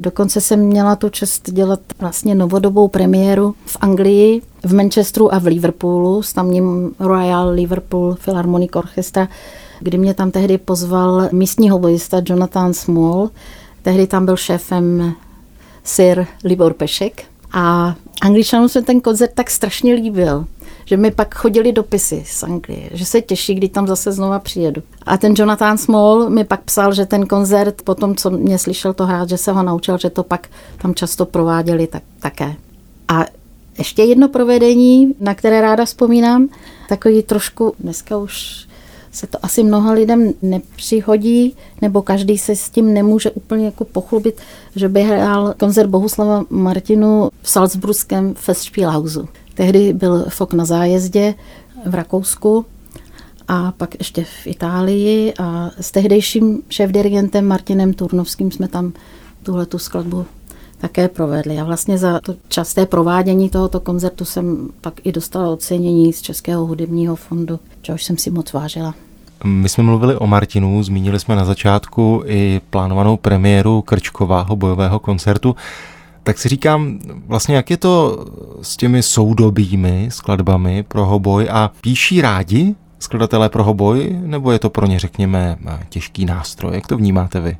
Dokonce 0.00 0.40
jsem 0.40 0.60
měla 0.60 0.96
tu 0.96 1.08
čest 1.08 1.50
dělat 1.50 1.80
vlastně 1.98 2.34
novodobou 2.34 2.88
premiéru 2.88 3.54
v 3.66 3.76
Anglii, 3.80 4.42
v 4.64 4.74
Manchesteru 4.74 5.34
a 5.34 5.38
v 5.38 5.46
Liverpoolu 5.46 6.22
s 6.22 6.32
tamním 6.32 6.94
Royal 6.98 7.48
Liverpool 7.48 8.14
Philharmonic 8.24 8.70
Orchestra, 8.76 9.28
kdy 9.80 9.98
mě 9.98 10.14
tam 10.14 10.30
tehdy 10.30 10.58
pozval 10.58 11.28
místní 11.32 11.70
hoboista 11.70 12.22
Jonathan 12.26 12.74
Small. 12.74 13.30
Tehdy 13.82 14.06
tam 14.06 14.26
byl 14.26 14.36
šéfem 14.36 15.14
Sir 15.84 16.26
Libor 16.44 16.74
Pešek 16.74 17.24
a 17.58 17.94
Angličanům 18.22 18.68
se 18.68 18.82
ten 18.82 19.00
koncert 19.00 19.30
tak 19.34 19.50
strašně 19.50 19.94
líbil, 19.94 20.46
že 20.84 20.96
mi 20.96 21.10
pak 21.10 21.34
chodili 21.34 21.72
dopisy 21.72 22.24
z 22.26 22.42
Anglie, 22.42 22.90
že 22.92 23.04
se 23.04 23.22
těší, 23.22 23.54
kdy 23.54 23.68
tam 23.68 23.86
zase 23.86 24.12
znova 24.12 24.38
přijedu. 24.38 24.82
A 25.06 25.16
ten 25.16 25.34
Jonathan 25.36 25.78
Small 25.78 26.30
mi 26.30 26.44
pak 26.44 26.60
psal, 26.60 26.94
že 26.94 27.06
ten 27.06 27.26
koncert, 27.26 27.82
po 27.82 27.94
tom, 27.94 28.16
co 28.16 28.30
mě 28.30 28.58
slyšel 28.58 28.94
to 28.94 29.06
hrát, 29.06 29.28
že 29.28 29.38
se 29.38 29.52
ho 29.52 29.62
naučil, 29.62 29.98
že 29.98 30.10
to 30.10 30.22
pak 30.22 30.48
tam 30.78 30.94
často 30.94 31.26
prováděli 31.26 31.86
tak, 31.86 32.02
také. 32.20 32.54
A 33.08 33.24
ještě 33.78 34.02
jedno 34.02 34.28
provedení, 34.28 35.14
na 35.20 35.34
které 35.34 35.60
ráda 35.60 35.84
vzpomínám, 35.84 36.48
takový 36.88 37.22
trošku, 37.22 37.74
dneska 37.80 38.16
už 38.16 38.66
se 39.16 39.26
to 39.26 39.38
asi 39.42 39.62
mnoha 39.62 39.92
lidem 39.92 40.32
nepřihodí, 40.42 41.56
nebo 41.82 42.02
každý 42.02 42.38
se 42.38 42.56
s 42.56 42.70
tím 42.70 42.94
nemůže 42.94 43.30
úplně 43.30 43.64
jako 43.64 43.84
pochlubit, 43.84 44.40
že 44.76 44.88
by 44.88 45.02
hrál 45.02 45.54
koncert 45.58 45.90
Bohuslava 45.90 46.44
Martinu 46.50 47.30
v 47.42 47.50
Salzburském 47.50 48.34
Festspielhausu. 48.34 49.28
Tehdy 49.54 49.92
byl 49.92 50.24
Fok 50.28 50.52
na 50.52 50.64
zájezdě 50.64 51.34
v 51.86 51.94
Rakousku 51.94 52.66
a 53.48 53.72
pak 53.72 53.94
ještě 53.98 54.24
v 54.24 54.46
Itálii 54.46 55.34
a 55.38 55.70
s 55.80 55.92
tehdejším 55.92 56.62
šéf-dirigentem 56.68 57.42
Martinem 57.46 57.92
Turnovským 57.92 58.50
jsme 58.50 58.68
tam 58.68 58.92
tuhle 59.42 59.66
tu 59.66 59.78
skladbu 59.78 60.24
také 60.78 61.08
provedli. 61.08 61.58
A 61.58 61.64
vlastně 61.64 61.98
za 61.98 62.20
to 62.20 62.34
časté 62.48 62.86
provádění 62.86 63.50
tohoto 63.50 63.80
koncertu 63.80 64.24
jsem 64.24 64.68
pak 64.80 64.94
i 65.06 65.12
dostala 65.12 65.48
ocenění 65.48 66.12
z 66.12 66.22
Českého 66.22 66.66
hudebního 66.66 67.16
fondu, 67.16 67.60
čehož 67.82 68.04
jsem 68.04 68.18
si 68.18 68.30
moc 68.30 68.52
vážila. 68.52 68.94
My 69.44 69.68
jsme 69.68 69.84
mluvili 69.84 70.16
o 70.16 70.26
Martinu, 70.26 70.82
zmínili 70.82 71.20
jsme 71.20 71.36
na 71.36 71.44
začátku 71.44 72.22
i 72.26 72.60
plánovanou 72.70 73.16
premiéru 73.16 73.82
Krčkového 73.82 74.56
bojového 74.56 74.98
koncertu. 74.98 75.56
Tak 76.22 76.38
si 76.38 76.48
říkám, 76.48 76.98
vlastně 77.26 77.56
jak 77.56 77.70
je 77.70 77.76
to 77.76 78.24
s 78.62 78.76
těmi 78.76 79.02
soudobými 79.02 80.08
skladbami 80.12 80.82
pro 80.82 81.06
hoboj 81.06 81.48
a 81.50 81.70
píší 81.80 82.20
rádi 82.20 82.74
skladatelé 82.98 83.48
pro 83.48 83.64
hoboj, 83.64 84.18
nebo 84.22 84.52
je 84.52 84.58
to 84.58 84.70
pro 84.70 84.86
ně, 84.86 84.98
řekněme, 84.98 85.56
těžký 85.88 86.24
nástroj? 86.24 86.74
Jak 86.74 86.86
to 86.86 86.96
vnímáte 86.96 87.40
vy? 87.40 87.56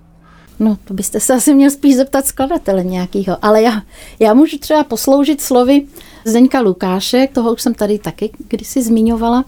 No, 0.59 0.76
to 0.85 0.95
byste 0.95 1.21
se 1.21 1.35
asi 1.35 1.54
měl 1.54 1.71
spíš 1.71 1.97
zeptat 1.97 2.26
skladatele 2.26 2.85
nějakého, 2.85 3.37
ale 3.42 3.62
já, 3.62 3.83
já 4.18 4.35
můžu 4.35 4.59
třeba 4.59 4.85
posloužit 4.85 5.40
slovy 5.40 5.87
Zdeňka 6.25 6.61
Lukáše, 6.61 7.28
toho 7.33 7.52
už 7.52 7.62
jsem 7.62 7.75
tady 7.75 7.99
taky 7.99 8.30
kdysi 8.49 8.83
zmiňovala, 8.83 9.45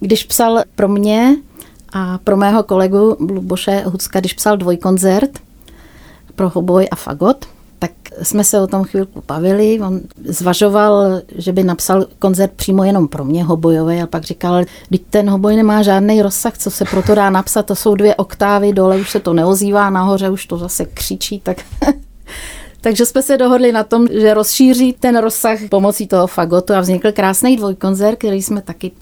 když 0.00 0.24
psal 0.24 0.62
pro 0.74 0.88
mě 0.88 1.36
a 1.96 2.18
pro 2.24 2.36
mého 2.36 2.62
kolegu 2.62 3.16
Luboše 3.20 3.82
Hucka, 3.86 4.20
když 4.20 4.32
psal 4.32 4.56
dvojkoncert 4.56 5.30
pro 6.34 6.48
hoboj 6.48 6.88
a 6.90 6.96
fagot, 6.96 7.44
tak 7.78 7.90
jsme 8.22 8.44
se 8.44 8.60
o 8.60 8.66
tom 8.66 8.84
chvilku 8.84 9.22
bavili. 9.28 9.80
On 9.80 10.00
zvažoval, 10.24 11.20
že 11.36 11.52
by 11.52 11.64
napsal 11.64 12.06
koncert 12.18 12.52
přímo 12.52 12.84
jenom 12.84 13.08
pro 13.08 13.24
mě 13.24 13.44
hobojové 13.44 14.02
a 14.02 14.06
pak 14.06 14.24
říkal, 14.24 14.64
že 14.90 14.98
ten 15.10 15.30
hoboj 15.30 15.56
nemá 15.56 15.82
žádný 15.82 16.22
rozsah, 16.22 16.58
co 16.58 16.70
se 16.70 16.84
proto 16.84 17.14
dá 17.14 17.30
napsat, 17.30 17.66
to 17.66 17.74
jsou 17.74 17.94
dvě 17.94 18.14
oktávy, 18.14 18.72
dole 18.72 18.96
už 18.96 19.10
se 19.10 19.20
to 19.20 19.32
neozývá, 19.32 19.90
nahoře 19.90 20.30
už 20.30 20.46
to 20.46 20.58
zase 20.58 20.84
křičí, 20.84 21.40
tak 21.40 21.56
Takže 22.80 23.06
jsme 23.06 23.22
se 23.22 23.36
dohodli 23.36 23.72
na 23.72 23.84
tom, 23.84 24.06
že 24.10 24.34
rozšíří 24.34 24.92
ten 25.00 25.16
rozsah 25.16 25.58
pomocí 25.70 26.06
toho 26.06 26.26
fagotu 26.26 26.74
a 26.74 26.80
vznikl 26.80 27.12
krásný 27.12 27.56
dvojkoncert, 27.56 28.18
který 28.18 28.42
jsme 28.42 28.62
taky, 28.62 28.92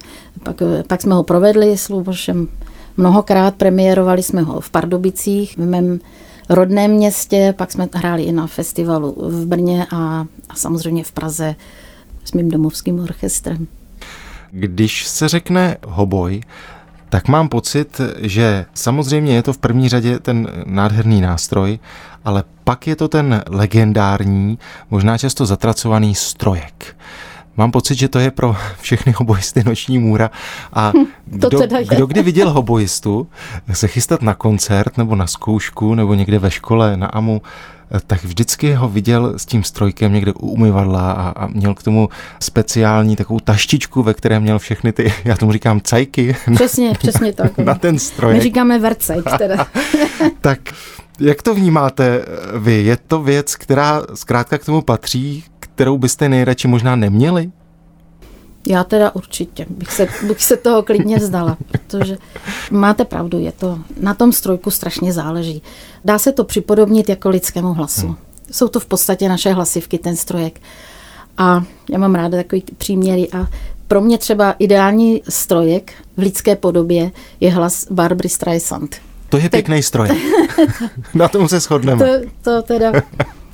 pak, 0.42 0.56
pak 0.86 1.02
jsme 1.02 1.14
ho 1.14 1.22
provedli 1.22 1.78
s 1.78 1.88
Lubošem 1.88 2.48
mnohokrát, 2.96 3.54
premiérovali 3.54 4.22
jsme 4.22 4.42
ho 4.42 4.60
v 4.60 4.70
Pardubicích, 4.70 5.58
v 5.58 5.66
mém 5.66 6.00
rodném 6.48 6.90
městě, 6.90 7.54
pak 7.56 7.72
jsme 7.72 7.88
hráli 7.94 8.22
i 8.22 8.32
na 8.32 8.46
festivalu 8.46 9.16
v 9.18 9.46
Brně 9.46 9.86
a, 9.90 10.26
a 10.48 10.54
samozřejmě 10.54 11.04
v 11.04 11.12
Praze 11.12 11.54
s 12.24 12.32
mým 12.32 12.50
domovským 12.50 13.00
orchestrem. 13.00 13.66
Když 14.50 15.06
se 15.06 15.28
řekne 15.28 15.76
hoboj, 15.86 16.40
tak 17.08 17.28
mám 17.28 17.48
pocit, 17.48 18.00
že 18.18 18.66
samozřejmě 18.74 19.34
je 19.34 19.42
to 19.42 19.52
v 19.52 19.58
první 19.58 19.88
řadě 19.88 20.18
ten 20.18 20.48
nádherný 20.66 21.20
nástroj, 21.20 21.78
ale 22.24 22.44
pak 22.64 22.86
je 22.86 22.96
to 22.96 23.08
ten 23.08 23.42
legendární, 23.50 24.58
možná 24.90 25.18
často 25.18 25.46
zatracovaný 25.46 26.14
strojek. 26.14 26.96
Mám 27.56 27.70
pocit, 27.70 27.94
že 27.94 28.08
to 28.08 28.18
je 28.18 28.30
pro 28.30 28.56
všechny 28.80 29.12
hobojisty 29.16 29.62
noční 29.64 29.98
můra. 29.98 30.30
A 30.72 30.92
kdo, 31.24 31.60
kdo 31.88 32.06
kdy 32.06 32.22
viděl 32.22 32.50
hobojistu 32.50 33.26
se 33.72 33.88
chystat 33.88 34.22
na 34.22 34.34
koncert 34.34 34.98
nebo 34.98 35.16
na 35.16 35.26
zkoušku 35.26 35.94
nebo 35.94 36.14
někde 36.14 36.38
ve 36.38 36.50
škole 36.50 36.96
na 36.96 37.06
AMU, 37.06 37.42
tak 38.06 38.24
vždycky 38.24 38.74
ho 38.74 38.88
viděl 38.88 39.38
s 39.38 39.46
tím 39.46 39.64
strojkem 39.64 40.12
někde 40.12 40.32
u 40.32 40.48
umyvadla 40.48 41.12
a, 41.12 41.28
a 41.28 41.46
měl 41.46 41.74
k 41.74 41.82
tomu 41.82 42.08
speciální 42.40 43.16
takovou 43.16 43.40
taštičku, 43.40 44.02
ve 44.02 44.14
které 44.14 44.40
měl 44.40 44.58
všechny 44.58 44.92
ty, 44.92 45.14
já 45.24 45.36
tomu 45.36 45.52
říkám 45.52 45.80
cajky. 45.80 46.36
Přesně, 46.54 46.88
na, 46.88 46.94
přesně 46.94 47.32
tak. 47.32 47.58
Na 47.64 47.74
ten 47.74 47.98
stroj. 47.98 48.34
My 48.34 48.40
říkáme 48.40 48.78
vercajk 48.78 49.24
teda. 49.38 49.66
tak 50.40 50.58
jak 51.20 51.42
to 51.42 51.54
vnímáte 51.54 52.24
vy? 52.58 52.72
Je 52.72 52.96
to 52.96 53.22
věc, 53.22 53.56
která 53.56 54.02
zkrátka 54.14 54.58
k 54.58 54.64
tomu 54.64 54.82
patří, 54.82 55.44
kterou 55.74 55.98
byste 55.98 56.28
nejradši 56.28 56.68
možná 56.68 56.96
neměli? 56.96 57.50
Já 58.66 58.84
teda 58.84 59.14
určitě 59.14 59.66
bych 59.70 59.92
se, 59.92 60.08
bych 60.26 60.44
se 60.44 60.56
toho 60.56 60.82
klidně 60.82 61.16
vzdala, 61.16 61.56
protože 61.70 62.18
máte 62.70 63.04
pravdu, 63.04 63.38
je 63.38 63.52
to, 63.52 63.78
na 64.00 64.14
tom 64.14 64.32
strojku 64.32 64.70
strašně 64.70 65.12
záleží. 65.12 65.62
Dá 66.04 66.18
se 66.18 66.32
to 66.32 66.44
připodobnit 66.44 67.08
jako 67.08 67.28
lidskému 67.28 67.74
hlasu. 67.74 68.06
Hmm. 68.06 68.16
Jsou 68.50 68.68
to 68.68 68.80
v 68.80 68.86
podstatě 68.86 69.28
naše 69.28 69.52
hlasivky, 69.52 69.98
ten 69.98 70.16
strojek. 70.16 70.60
A 71.38 71.64
já 71.90 71.98
mám 71.98 72.14
ráda 72.14 72.38
takový 72.38 72.64
příměry 72.78 73.28
a 73.32 73.46
pro 73.88 74.00
mě 74.00 74.18
třeba 74.18 74.52
ideální 74.58 75.22
strojek 75.28 75.92
v 76.16 76.20
lidské 76.20 76.56
podobě 76.56 77.10
je 77.40 77.50
hlas 77.50 77.86
Barbary 77.90 78.28
Streisand. 78.28 78.96
To 79.28 79.36
je 79.36 79.50
pěkný 79.50 79.82
stroj. 79.82 80.08
Na 81.14 81.28
tom 81.28 81.48
se 81.48 81.60
shodneme. 81.60 82.04
To, 82.04 82.28
to 82.42 82.62
teda 82.62 82.92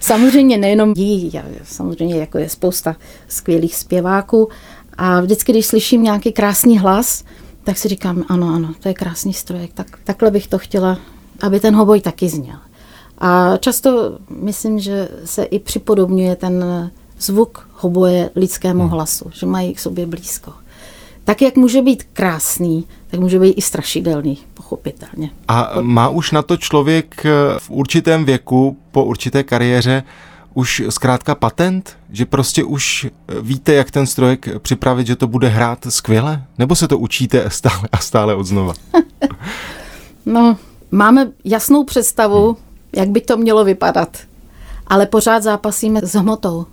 samozřejmě 0.01 0.59
nejenom 0.59 0.93
jí, 0.97 1.33
samozřejmě 1.65 2.17
jako 2.17 2.39
je 2.39 2.49
spousta 2.49 2.97
skvělých 3.29 3.77
zpěváků 3.77 4.49
a 4.95 5.21
vždycky, 5.21 5.53
když 5.53 5.67
slyším 5.67 6.03
nějaký 6.03 6.33
krásný 6.33 6.79
hlas, 6.79 7.25
tak 7.65 7.79
si 7.79 7.89
říkám, 7.89 8.25
ano, 8.29 8.55
ano, 8.55 8.75
to 8.81 8.89
je 8.89 8.95
krásný 8.95 9.33
strojek, 9.33 9.71
tak, 9.75 9.99
takhle 10.05 10.31
bych 10.31 10.47
to 10.47 10.59
chtěla, 10.59 10.99
aby 11.41 11.61
ten 11.61 11.75
hoboj 11.75 12.01
taky 12.01 12.29
zněl. 12.29 12.57
A 13.19 13.57
často 13.57 14.19
myslím, 14.31 14.79
že 14.79 15.09
se 15.25 15.43
i 15.43 15.59
připodobňuje 15.59 16.37
ten 16.37 16.65
zvuk 17.19 17.69
hoboje 17.73 18.31
lidskému 18.37 18.81
hmm. 18.81 18.91
hlasu, 18.91 19.31
že 19.35 19.47
mají 19.47 19.75
k 19.75 19.81
sobě 19.81 20.07
blízko. 20.07 20.53
Tak, 21.25 21.43
jak 21.43 21.57
může 21.57 21.83
být 21.83 22.05
krásný, 22.13 22.87
tak 23.11 23.21
může 23.21 23.39
být 23.39 23.53
i 23.53 23.63
strašidelný, 23.63 24.39
pochopitelně. 24.55 25.31
A 25.49 25.71
má 25.81 26.09
už 26.09 26.31
na 26.31 26.43
to 26.43 26.57
člověk 26.57 27.27
v 27.59 27.71
určitém 27.71 28.25
věku, 28.25 28.77
po 28.91 29.05
určité 29.05 29.43
kariéře, 29.43 30.03
už 30.55 30.83
zkrátka 30.89 31.35
patent, 31.35 31.97
že 32.11 32.27
prostě 32.27 32.65
už 32.65 33.07
víte, 33.41 33.75
jak 33.75 33.91
ten 33.91 34.07
strojek 34.07 34.49
připravit, 34.59 35.07
že 35.07 35.17
to 35.17 35.27
bude 35.27 35.49
hrát 35.49 35.87
skvěle? 35.89 36.45
Nebo 36.59 36.75
se 36.75 36.89
to 36.89 36.99
učíte 36.99 37.45
stále 37.51 37.89
a 37.93 37.97
stále 37.97 38.35
od 38.35 38.45
znova? 38.45 38.75
no, 40.27 40.57
máme 40.91 41.29
jasnou 41.45 41.85
představu, 41.85 42.47
hmm. 42.47 42.57
jak 42.97 43.09
by 43.09 43.21
to 43.21 43.37
mělo 43.37 43.65
vypadat, 43.65 44.17
ale 44.87 45.07
pořád 45.07 45.43
zápasíme 45.43 46.01
s 46.03 46.15
hmotou. 46.15 46.67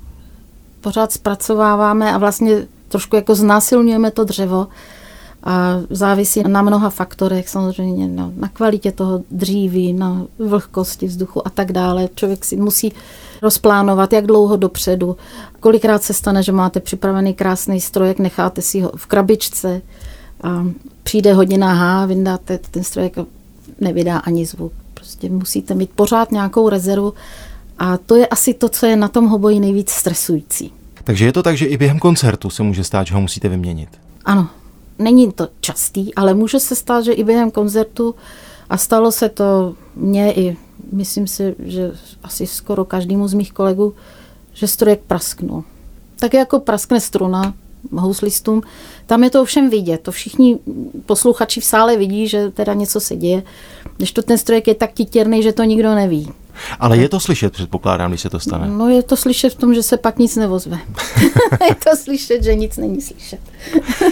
Pořád 0.82 1.12
zpracováváme 1.12 2.13
a 2.13 2.17
vlastně 2.17 2.67
trošku 2.88 3.15
jako 3.15 3.36
znásilňujeme 3.36 4.12
to 4.12 4.24
dřevo 4.24 4.67
a 5.47 5.81
závisí 5.89 6.43
na 6.47 6.61
mnoha 6.61 6.89
faktorech, 6.89 7.49
samozřejmě 7.49 8.07
na, 8.07 8.31
na 8.35 8.47
kvalitě 8.47 8.91
toho 8.91 9.23
dříví, 9.31 9.93
na 9.93 10.25
vlhkosti 10.39 11.07
vzduchu 11.07 11.47
a 11.47 11.49
tak 11.49 11.71
dále. 11.71 12.09
Člověk 12.15 12.45
si 12.45 12.55
musí 12.55 12.93
rozplánovat, 13.41 14.13
jak 14.13 14.27
dlouho 14.27 14.57
dopředu. 14.57 15.17
Kolikrát 15.59 16.03
se 16.03 16.13
stane, 16.13 16.43
že 16.43 16.51
máte 16.51 16.79
připravený 16.79 17.33
krásný 17.33 17.81
strojek, 17.81 18.19
necháte 18.19 18.61
si 18.61 18.81
ho 18.81 18.91
v 18.95 19.05
krabičce 19.05 19.81
a 20.43 20.65
přijde 21.03 21.33
hodina 21.33 21.73
H, 21.73 22.05
vyndáte 22.05 22.59
ten 22.71 22.83
strojek 22.83 23.17
a 23.17 23.25
nevydá 23.79 24.17
ani 24.17 24.45
zvuk. 24.45 24.73
Prostě 24.93 25.29
musíte 25.29 25.73
mít 25.73 25.89
pořád 25.95 26.31
nějakou 26.31 26.69
rezervu 26.69 27.13
a 27.79 27.97
to 27.97 28.15
je 28.15 28.27
asi 28.27 28.53
to, 28.53 28.69
co 28.69 28.85
je 28.85 28.95
na 28.95 29.07
tom 29.07 29.27
hoboji 29.27 29.59
nejvíc 29.59 29.89
stresující. 29.89 30.73
Takže 31.03 31.25
je 31.25 31.33
to 31.33 31.43
tak, 31.43 31.57
že 31.57 31.65
i 31.65 31.77
během 31.77 31.99
koncertu 31.99 32.49
se 32.49 32.63
může 32.63 32.83
stát, 32.83 33.07
že 33.07 33.13
ho 33.13 33.21
musíte 33.21 33.49
vyměnit? 33.49 33.89
Ano, 34.25 34.47
není 34.99 35.31
to 35.31 35.47
častý, 35.59 36.15
ale 36.15 36.33
může 36.33 36.59
se 36.59 36.75
stát, 36.75 37.03
že 37.03 37.13
i 37.13 37.23
během 37.23 37.51
koncertu 37.51 38.15
a 38.69 38.77
stalo 38.77 39.11
se 39.11 39.29
to 39.29 39.75
mně 39.95 40.33
i, 40.33 40.57
myslím 40.91 41.27
si, 41.27 41.55
že 41.59 41.91
asi 42.23 42.47
skoro 42.47 42.85
každému 42.85 43.27
z 43.27 43.33
mých 43.33 43.53
kolegů, 43.53 43.93
že 44.53 44.67
strojek 44.67 44.99
prasknul. 45.07 45.63
Tak 46.19 46.33
jako 46.33 46.59
praskne 46.59 47.01
struna 47.01 47.53
houslistům, 47.91 48.61
tam 49.05 49.23
je 49.23 49.29
to 49.29 49.41
ovšem 49.41 49.69
vidět. 49.69 50.01
To 50.01 50.11
všichni 50.11 50.59
posluchači 51.05 51.61
v 51.61 51.65
sále 51.65 51.97
vidí, 51.97 52.27
že 52.27 52.51
teda 52.51 52.73
něco 52.73 52.99
se 52.99 53.15
děje. 53.15 53.43
Když 53.97 54.11
to 54.11 54.21
ten 54.21 54.37
strojek 54.37 54.67
je 54.67 54.75
tak 54.75 54.93
titěrný, 54.93 55.43
že 55.43 55.53
to 55.53 55.63
nikdo 55.63 55.95
neví. 55.95 56.31
Ale 56.79 56.97
je 56.97 57.09
to 57.09 57.19
slyšet, 57.19 57.53
předpokládám, 57.53 58.11
když 58.11 58.21
se 58.21 58.29
to 58.29 58.39
stane. 58.39 58.67
No 58.67 58.89
je 58.89 59.03
to 59.03 59.17
slyšet 59.17 59.53
v 59.53 59.55
tom, 59.55 59.73
že 59.73 59.83
se 59.83 59.97
pak 59.97 60.19
nic 60.19 60.35
nevozve. 60.35 60.79
je 61.69 61.75
to 61.75 61.97
slyšet, 61.97 62.43
že 62.43 62.55
nic 62.55 62.77
není 62.77 63.01
slyšet. 63.01 63.39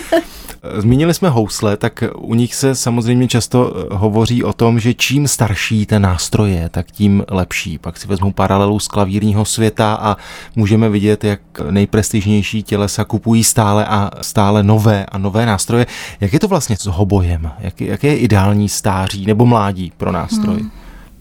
Zmínili 0.77 1.13
jsme 1.13 1.29
housle, 1.29 1.77
tak 1.77 2.03
u 2.17 2.35
nich 2.35 2.55
se 2.55 2.75
samozřejmě 2.75 3.27
často 3.27 3.73
eh, 3.75 3.95
hovoří 3.95 4.43
o 4.43 4.53
tom, 4.53 4.79
že 4.79 4.93
čím 4.93 5.27
starší 5.27 5.85
ten 5.85 6.01
nástroj 6.01 6.51
je, 6.51 6.69
tak 6.69 6.91
tím 6.91 7.23
lepší. 7.31 7.77
Pak 7.77 7.97
si 7.97 8.07
vezmu 8.07 8.31
paralelu 8.31 8.79
z 8.79 8.87
klavírního 8.87 9.45
světa 9.45 9.97
a 10.01 10.17
můžeme 10.55 10.89
vidět, 10.89 11.23
jak 11.23 11.39
nejprestižnější 11.69 12.63
tělesa 12.63 13.03
kupují 13.05 13.43
stále 13.43 13.85
a 13.85 14.11
stále 14.21 14.63
nové 14.63 15.05
a 15.05 15.17
nové 15.17 15.45
nástroje. 15.45 15.85
Jak 16.21 16.33
je 16.33 16.39
to 16.39 16.47
vlastně 16.47 16.77
s 16.77 16.85
hobojem? 16.85 17.51
Jak, 17.59 17.81
jak 17.81 18.03
je 18.03 18.17
ideální 18.17 18.69
stáří 18.69 19.25
nebo 19.25 19.45
mládí 19.45 19.91
pro 19.97 20.11
nástroj? 20.11 20.55
Hmm. 20.59 20.71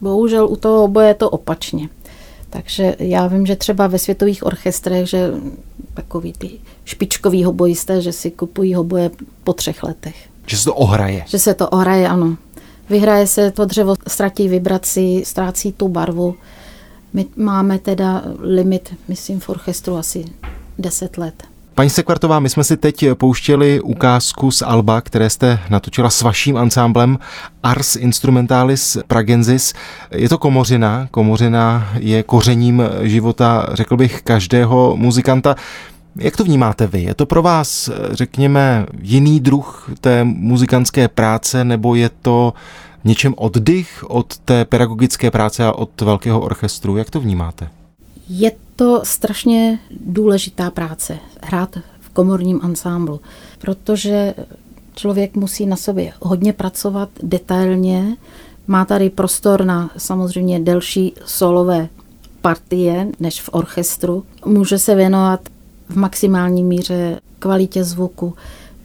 Bohužel 0.00 0.46
u 0.46 0.56
toho 0.56 0.84
oboje 0.84 1.08
je 1.08 1.14
to 1.14 1.30
opačně. 1.30 1.88
Takže 2.50 2.96
já 2.98 3.26
vím, 3.26 3.46
že 3.46 3.56
třeba 3.56 3.86
ve 3.86 3.98
světových 3.98 4.46
orchestrech, 4.46 5.08
že 5.08 5.30
takový 5.94 6.32
ty 6.32 6.50
špičkový 6.84 7.44
hobojisté, 7.44 8.00
že 8.00 8.12
si 8.12 8.30
kupují 8.30 8.74
hoboje 8.74 9.10
po 9.44 9.52
třech 9.52 9.82
letech. 9.82 10.16
Že 10.46 10.56
se 10.56 10.64
to 10.64 10.74
ohraje. 10.74 11.24
Že 11.26 11.38
se 11.38 11.54
to 11.54 11.68
ohraje, 11.68 12.08
ano. 12.08 12.36
Vyhraje 12.90 13.26
se 13.26 13.50
to 13.50 13.64
dřevo, 13.64 13.94
ztratí 14.08 14.48
vibraci, 14.48 15.22
ztrácí 15.26 15.72
tu 15.72 15.88
barvu. 15.88 16.34
My 17.12 17.26
máme 17.36 17.78
teda 17.78 18.22
limit, 18.38 18.94
myslím, 19.08 19.40
v 19.40 19.48
orchestru 19.48 19.96
asi 19.96 20.24
10 20.78 21.18
let. 21.18 21.34
Paní 21.74 21.90
Sekvartová, 21.90 22.40
my 22.40 22.50
jsme 22.50 22.64
si 22.64 22.76
teď 22.76 23.04
pouštěli 23.14 23.80
ukázku 23.80 24.50
z 24.50 24.62
Alba, 24.62 25.00
které 25.00 25.30
jste 25.30 25.58
natočila 25.70 26.10
s 26.10 26.22
vaším 26.22 26.56
ansámblem 26.56 27.18
Ars 27.62 27.96
Instrumentalis 27.96 28.98
Pragensis. 29.06 29.74
Je 30.10 30.28
to 30.28 30.38
komořina. 30.38 31.08
Komořina 31.10 31.88
je 31.98 32.22
kořením 32.22 32.82
života, 33.02 33.68
řekl 33.72 33.96
bych, 33.96 34.22
každého 34.22 34.96
muzikanta. 34.96 35.56
Jak 36.16 36.36
to 36.36 36.44
vnímáte 36.44 36.86
vy? 36.86 37.02
Je 37.02 37.14
to 37.14 37.26
pro 37.26 37.42
vás, 37.42 37.90
řekněme, 38.10 38.86
jiný 39.02 39.40
druh 39.40 39.90
té 40.00 40.24
muzikantské 40.24 41.08
práce, 41.08 41.64
nebo 41.64 41.94
je 41.94 42.10
to 42.22 42.54
něčem 43.04 43.34
oddych 43.36 44.04
od 44.08 44.38
té 44.38 44.64
pedagogické 44.64 45.30
práce 45.30 45.64
a 45.64 45.72
od 45.72 46.00
velkého 46.00 46.40
orchestru? 46.40 46.96
Jak 46.96 47.10
to 47.10 47.20
vnímáte? 47.20 47.68
Je 48.28 48.52
to 48.76 49.00
strašně 49.04 49.78
důležitá 50.00 50.70
práce, 50.70 51.18
hrát 51.42 51.76
v 52.00 52.08
komorním 52.08 52.60
ansámblu, 52.62 53.20
protože 53.58 54.34
člověk 54.94 55.36
musí 55.36 55.66
na 55.66 55.76
sobě 55.76 56.12
hodně 56.20 56.52
pracovat 56.52 57.08
detailně, 57.22 58.16
má 58.66 58.84
tady 58.84 59.10
prostor 59.10 59.64
na 59.64 59.90
samozřejmě 59.96 60.60
delší 60.60 61.14
solové 61.24 61.88
partie 62.40 63.08
než 63.20 63.40
v 63.42 63.48
orchestru. 63.52 64.24
Může 64.46 64.78
se 64.78 64.94
věnovat 64.94 65.40
v 65.88 65.96
maximální 65.96 66.64
míře 66.64 67.20
kvalitě 67.38 67.84
zvuku, 67.84 68.34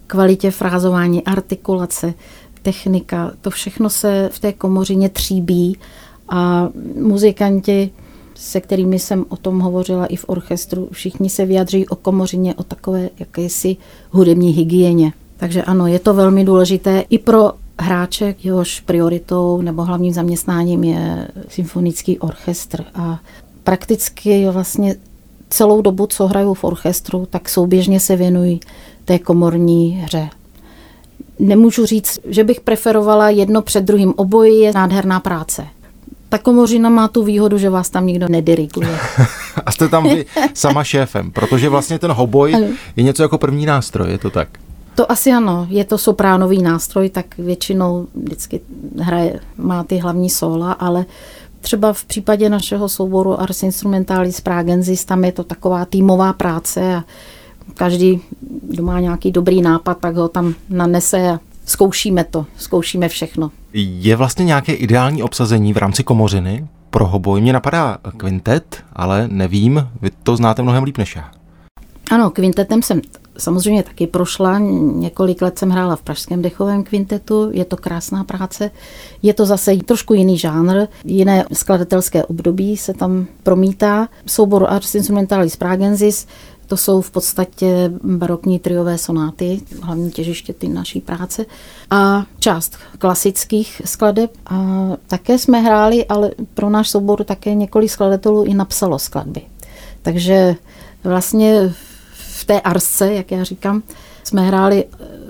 kvalitě 0.07 0.51
frázování, 0.51 1.23
artikulace, 1.23 2.13
technika. 2.61 3.31
To 3.41 3.49
všechno 3.49 3.89
se 3.89 4.29
v 4.33 4.39
té 4.39 4.53
komořině 4.53 5.09
tříbí 5.09 5.77
a 6.29 6.69
muzikanti 7.01 7.91
se 8.39 8.61
kterými 8.61 8.99
jsem 8.99 9.25
o 9.29 9.37
tom 9.37 9.59
hovořila 9.59 10.05
i 10.05 10.15
v 10.15 10.25
orchestru, 10.27 10.89
všichni 10.91 11.29
se 11.29 11.45
vyjadří 11.45 11.87
o 11.87 11.95
komořině, 11.95 12.55
o 12.55 12.63
takové 12.63 13.09
jakési 13.19 13.77
hudební 14.11 14.51
hygieně. 14.51 15.13
Takže 15.37 15.63
ano, 15.63 15.87
je 15.87 15.99
to 15.99 16.13
velmi 16.13 16.43
důležité 16.43 17.03
i 17.09 17.17
pro 17.17 17.51
hráče, 17.79 18.35
jehož 18.43 18.79
prioritou 18.79 19.61
nebo 19.61 19.83
hlavním 19.83 20.13
zaměstnáním 20.13 20.83
je 20.83 21.27
symfonický 21.47 22.19
orchestr. 22.19 22.83
A 22.95 23.19
prakticky 23.63 24.49
vlastně 24.49 24.95
celou 25.49 25.81
dobu, 25.81 26.07
co 26.07 26.27
hraju 26.27 26.53
v 26.53 26.63
orchestru, 26.63 27.27
tak 27.29 27.49
souběžně 27.49 27.99
se 27.99 28.15
věnují 28.15 28.59
té 29.05 29.19
komorní 29.19 30.01
hře. 30.03 30.29
Nemůžu 31.39 31.85
říct, 31.85 32.19
že 32.25 32.43
bych 32.43 32.61
preferovala 32.61 33.29
jedno 33.29 33.61
před 33.61 33.83
druhým. 33.83 34.13
Obojí 34.17 34.59
je 34.59 34.73
nádherná 34.73 35.19
práce. 35.19 35.67
Ta 36.29 36.37
komořina 36.37 36.89
má 36.89 37.07
tu 37.07 37.23
výhodu, 37.23 37.57
že 37.57 37.69
vás 37.69 37.89
tam 37.89 38.05
nikdo 38.07 38.27
nediriguje. 38.29 38.97
A 39.65 39.71
jste 39.71 39.87
tam 39.87 40.03
vy 40.03 40.25
sama 40.53 40.83
šéfem, 40.83 41.31
protože 41.31 41.69
vlastně 41.69 41.99
ten 41.99 42.11
hoboj 42.11 42.55
je 42.95 43.03
něco 43.03 43.23
jako 43.23 43.37
první 43.37 43.65
nástroj, 43.65 44.11
je 44.11 44.17
to 44.17 44.29
tak? 44.29 44.49
To 44.95 45.11
asi 45.11 45.31
ano, 45.31 45.67
je 45.69 45.85
to 45.85 45.97
sopránový 45.97 46.61
nástroj, 46.61 47.09
tak 47.09 47.37
většinou 47.37 48.07
vždycky 48.15 48.61
hraje, 48.99 49.39
má 49.57 49.83
ty 49.83 49.97
hlavní 49.97 50.29
sóla, 50.29 50.71
ale 50.71 51.05
třeba 51.61 51.93
v 51.93 52.05
případě 52.05 52.49
našeho 52.49 52.89
souboru 52.89 53.41
Ars 53.41 53.63
Instrumentalis 53.63 54.41
Pragensis, 54.41 55.05
tam 55.05 55.23
je 55.23 55.31
to 55.31 55.43
taková 55.43 55.85
týmová 55.85 56.33
práce 56.33 56.95
a 56.95 57.03
každý, 57.73 58.21
kdo 58.61 58.83
má 58.83 58.99
nějaký 58.99 59.31
dobrý 59.31 59.61
nápad, 59.61 59.97
tak 59.97 60.15
ho 60.15 60.27
tam 60.27 60.53
nanese 60.69 61.29
a 61.29 61.39
zkoušíme 61.65 62.23
to, 62.23 62.45
zkoušíme 62.57 63.09
všechno. 63.09 63.51
Je 63.73 64.15
vlastně 64.15 64.45
nějaké 64.45 64.73
ideální 64.73 65.23
obsazení 65.23 65.73
v 65.73 65.77
rámci 65.77 66.03
komořiny 66.03 66.67
pro 66.89 67.07
hoboj? 67.07 67.41
Mně 67.41 67.53
napadá 67.53 67.97
kvintet, 68.17 68.83
ale 68.93 69.27
nevím, 69.27 69.87
vy 70.01 70.09
to 70.23 70.35
znáte 70.35 70.61
mnohem 70.61 70.83
líp 70.83 70.97
než 70.97 71.15
já. 71.15 71.31
Ano, 72.11 72.29
kvintetem 72.29 72.81
jsem 72.81 73.01
samozřejmě 73.39 73.83
taky 73.83 74.07
prošla. 74.07 74.59
Několik 74.59 75.41
let 75.41 75.59
jsem 75.59 75.69
hrála 75.69 75.95
v 75.95 76.01
Pražském 76.01 76.41
dechovém 76.41 76.83
kvintetu. 76.83 77.49
Je 77.53 77.65
to 77.65 77.77
krásná 77.77 78.23
práce. 78.23 78.71
Je 79.21 79.33
to 79.33 79.45
zase 79.45 79.77
trošku 79.77 80.13
jiný 80.13 80.37
žánr, 80.37 80.87
jiné 81.03 81.45
skladatelské 81.53 82.25
období 82.25 82.77
se 82.77 82.93
tam 82.93 83.27
promítá. 83.43 84.09
Soubor 84.25 84.65
Ars 84.69 84.95
Instrumentalis 84.95 85.55
Pragensis 85.55 86.27
to 86.69 86.77
jsou 86.77 87.01
v 87.01 87.11
podstatě 87.11 87.91
barokní 88.03 88.59
triové 88.59 88.97
sonáty, 88.97 89.61
hlavní 89.81 90.11
těžiště 90.11 90.53
ty 90.53 90.67
naší 90.67 91.01
práce. 91.01 91.45
A 91.89 92.25
část 92.39 92.77
klasických 92.97 93.81
skladeb. 93.85 94.31
A 94.45 94.87
také 95.07 95.37
jsme 95.37 95.59
hráli, 95.59 96.05
ale 96.05 96.31
pro 96.53 96.69
náš 96.69 96.89
soubor 96.89 97.23
také 97.23 97.55
několik 97.55 97.91
skladatelů 97.91 98.43
i 98.43 98.53
napsalo 98.53 98.99
skladby. 98.99 99.41
Takže 100.01 100.55
vlastně 101.03 101.73
té 102.49 102.61
arsce, 102.61 103.13
jak 103.13 103.31
já 103.31 103.43
říkám, 103.43 103.83
jsme 104.23 104.41
hráli 104.41 104.85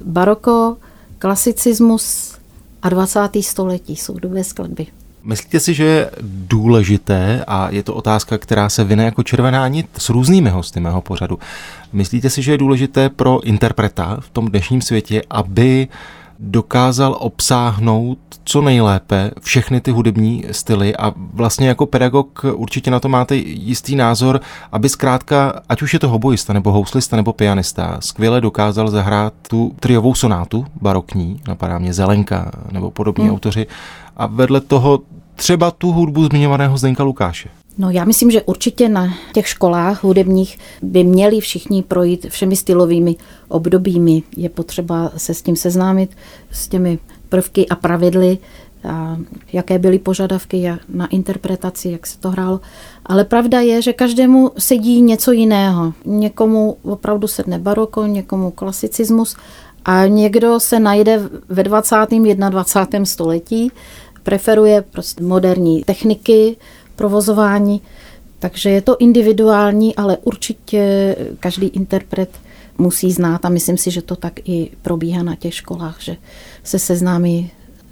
baroko, 0.06 0.78
klasicismus 1.18 2.36
a 2.82 2.90
20. 2.90 3.20
století, 3.42 3.96
dvě 4.22 4.44
skladby. 4.44 4.88
Myslíte 5.24 5.60
si, 5.60 5.74
že 5.74 5.84
je 5.84 6.12
důležité, 6.22 7.44
a 7.48 7.70
je 7.70 7.84
to 7.84 7.94
otázka, 7.94 8.38
která 8.38 8.70
se 8.70 8.84
vyne 8.84 9.04
jako 9.04 9.24
červená 9.24 9.68
nit 9.68 9.88
s 9.98 10.10
různými 10.10 10.50
hosty 10.50 10.80
mého 10.80 11.02
pořadu, 11.02 11.40
myslíte 11.94 12.30
si, 12.30 12.42
že 12.42 12.52
je 12.52 12.58
důležité 12.58 13.10
pro 13.10 13.42
interpreta 13.42 14.18
v 14.20 14.30
tom 14.30 14.48
dnešním 14.48 14.82
světě, 14.82 15.22
aby 15.30 15.88
dokázal 16.40 17.18
obsáhnout 17.20 18.20
co 18.44 18.62
nejlépe 18.62 19.32
všechny 19.42 19.82
ty 19.82 19.92
hudební 19.92 20.44
styly 20.52 20.96
a 20.96 21.14
vlastně 21.34 21.68
jako 21.68 21.86
pedagog 21.86 22.46
určitě 22.54 22.92
na 22.92 23.00
to 23.00 23.10
máte 23.10 23.36
jistý 23.36 23.96
názor, 23.96 24.42
aby 24.72 24.90
zkrátka, 24.90 25.62
ať 25.70 25.82
už 25.82 25.94
je 25.94 26.00
to 26.00 26.10
hoboista 26.10 26.54
nebo 26.54 26.72
houslista 26.72 27.16
nebo 27.16 27.34
pianista, 27.34 27.98
skvěle 28.00 28.42
dokázal 28.42 28.90
zahrát 28.90 29.34
tu 29.50 29.76
triovou 29.80 30.16
sonátu 30.16 30.66
barokní, 30.82 31.42
napadá 31.48 31.78
mě 31.78 31.94
Zelenka 31.94 32.52
nebo 32.72 32.92
podobní 32.92 33.26
hmm. 33.26 33.34
autoři, 33.34 33.68
a 34.18 34.28
vedle 34.28 34.62
toho 34.62 35.00
třeba 35.36 35.72
tu 35.72 35.92
hudbu 35.92 36.26
zmiňovaného 36.26 36.78
Zdenka 36.78 37.04
Lukáše. 37.04 37.50
No 37.78 37.90
já 37.90 38.06
myslím, 38.06 38.32
že 38.32 38.42
určitě 38.42 38.90
na 38.90 39.14
těch 39.34 39.48
školách 39.48 40.04
hudebních 40.04 40.60
by 40.82 41.04
měli 41.04 41.40
všichni 41.40 41.84
projít 41.84 42.26
všemi 42.30 42.56
stylovými 42.56 43.16
obdobími. 43.48 44.24
Je 44.38 44.50
potřeba 44.50 45.12
se 45.18 45.34
s 45.34 45.42
tím 45.42 45.56
seznámit, 45.56 46.18
s 46.52 46.68
těmi 46.68 47.00
prvky 47.30 47.68
a 47.68 47.76
pravidly, 47.76 48.38
a 48.90 49.18
jaké 49.54 49.80
byly 49.80 50.00
požadavky 50.00 50.72
na 50.90 51.08
interpretaci, 51.08 51.90
jak 51.90 52.08
se 52.08 52.20
to 52.20 52.32
hrálo. 52.32 52.60
Ale 53.06 53.24
pravda 53.24 53.60
je, 53.60 53.82
že 53.82 53.94
každému 53.94 54.52
sedí 54.58 55.02
něco 55.02 55.32
jiného. 55.32 55.94
Někomu 56.06 56.78
opravdu 56.84 57.28
sedne 57.28 57.60
baroko, 57.60 58.06
někomu 58.06 58.52
klasicismus 58.52 59.36
a 59.86 60.06
někdo 60.06 60.60
se 60.60 60.80
najde 60.80 61.30
ve 61.50 61.64
20. 61.64 61.96
21. 62.50 63.06
století, 63.06 63.72
preferuje 64.24 64.82
prostě 64.82 65.24
moderní 65.24 65.84
techniky, 65.84 66.58
provozování. 66.96 67.82
Takže 68.40 68.70
je 68.70 68.82
to 68.82 68.98
individuální, 68.98 69.96
ale 69.96 70.18
určitě 70.18 71.16
každý 71.40 71.68
interpret 71.68 72.30
musí 72.78 73.12
znát 73.12 73.46
a 73.46 73.50
myslím 73.50 73.78
si, 73.78 73.92
že 73.92 74.02
to 74.02 74.16
tak 74.16 74.50
i 74.50 74.72
probíhá 74.82 75.24
na 75.24 75.36
těch 75.36 75.54
školách, 75.54 75.96
že 76.00 76.18
se 76.70 76.80
seznámí 76.80 77.52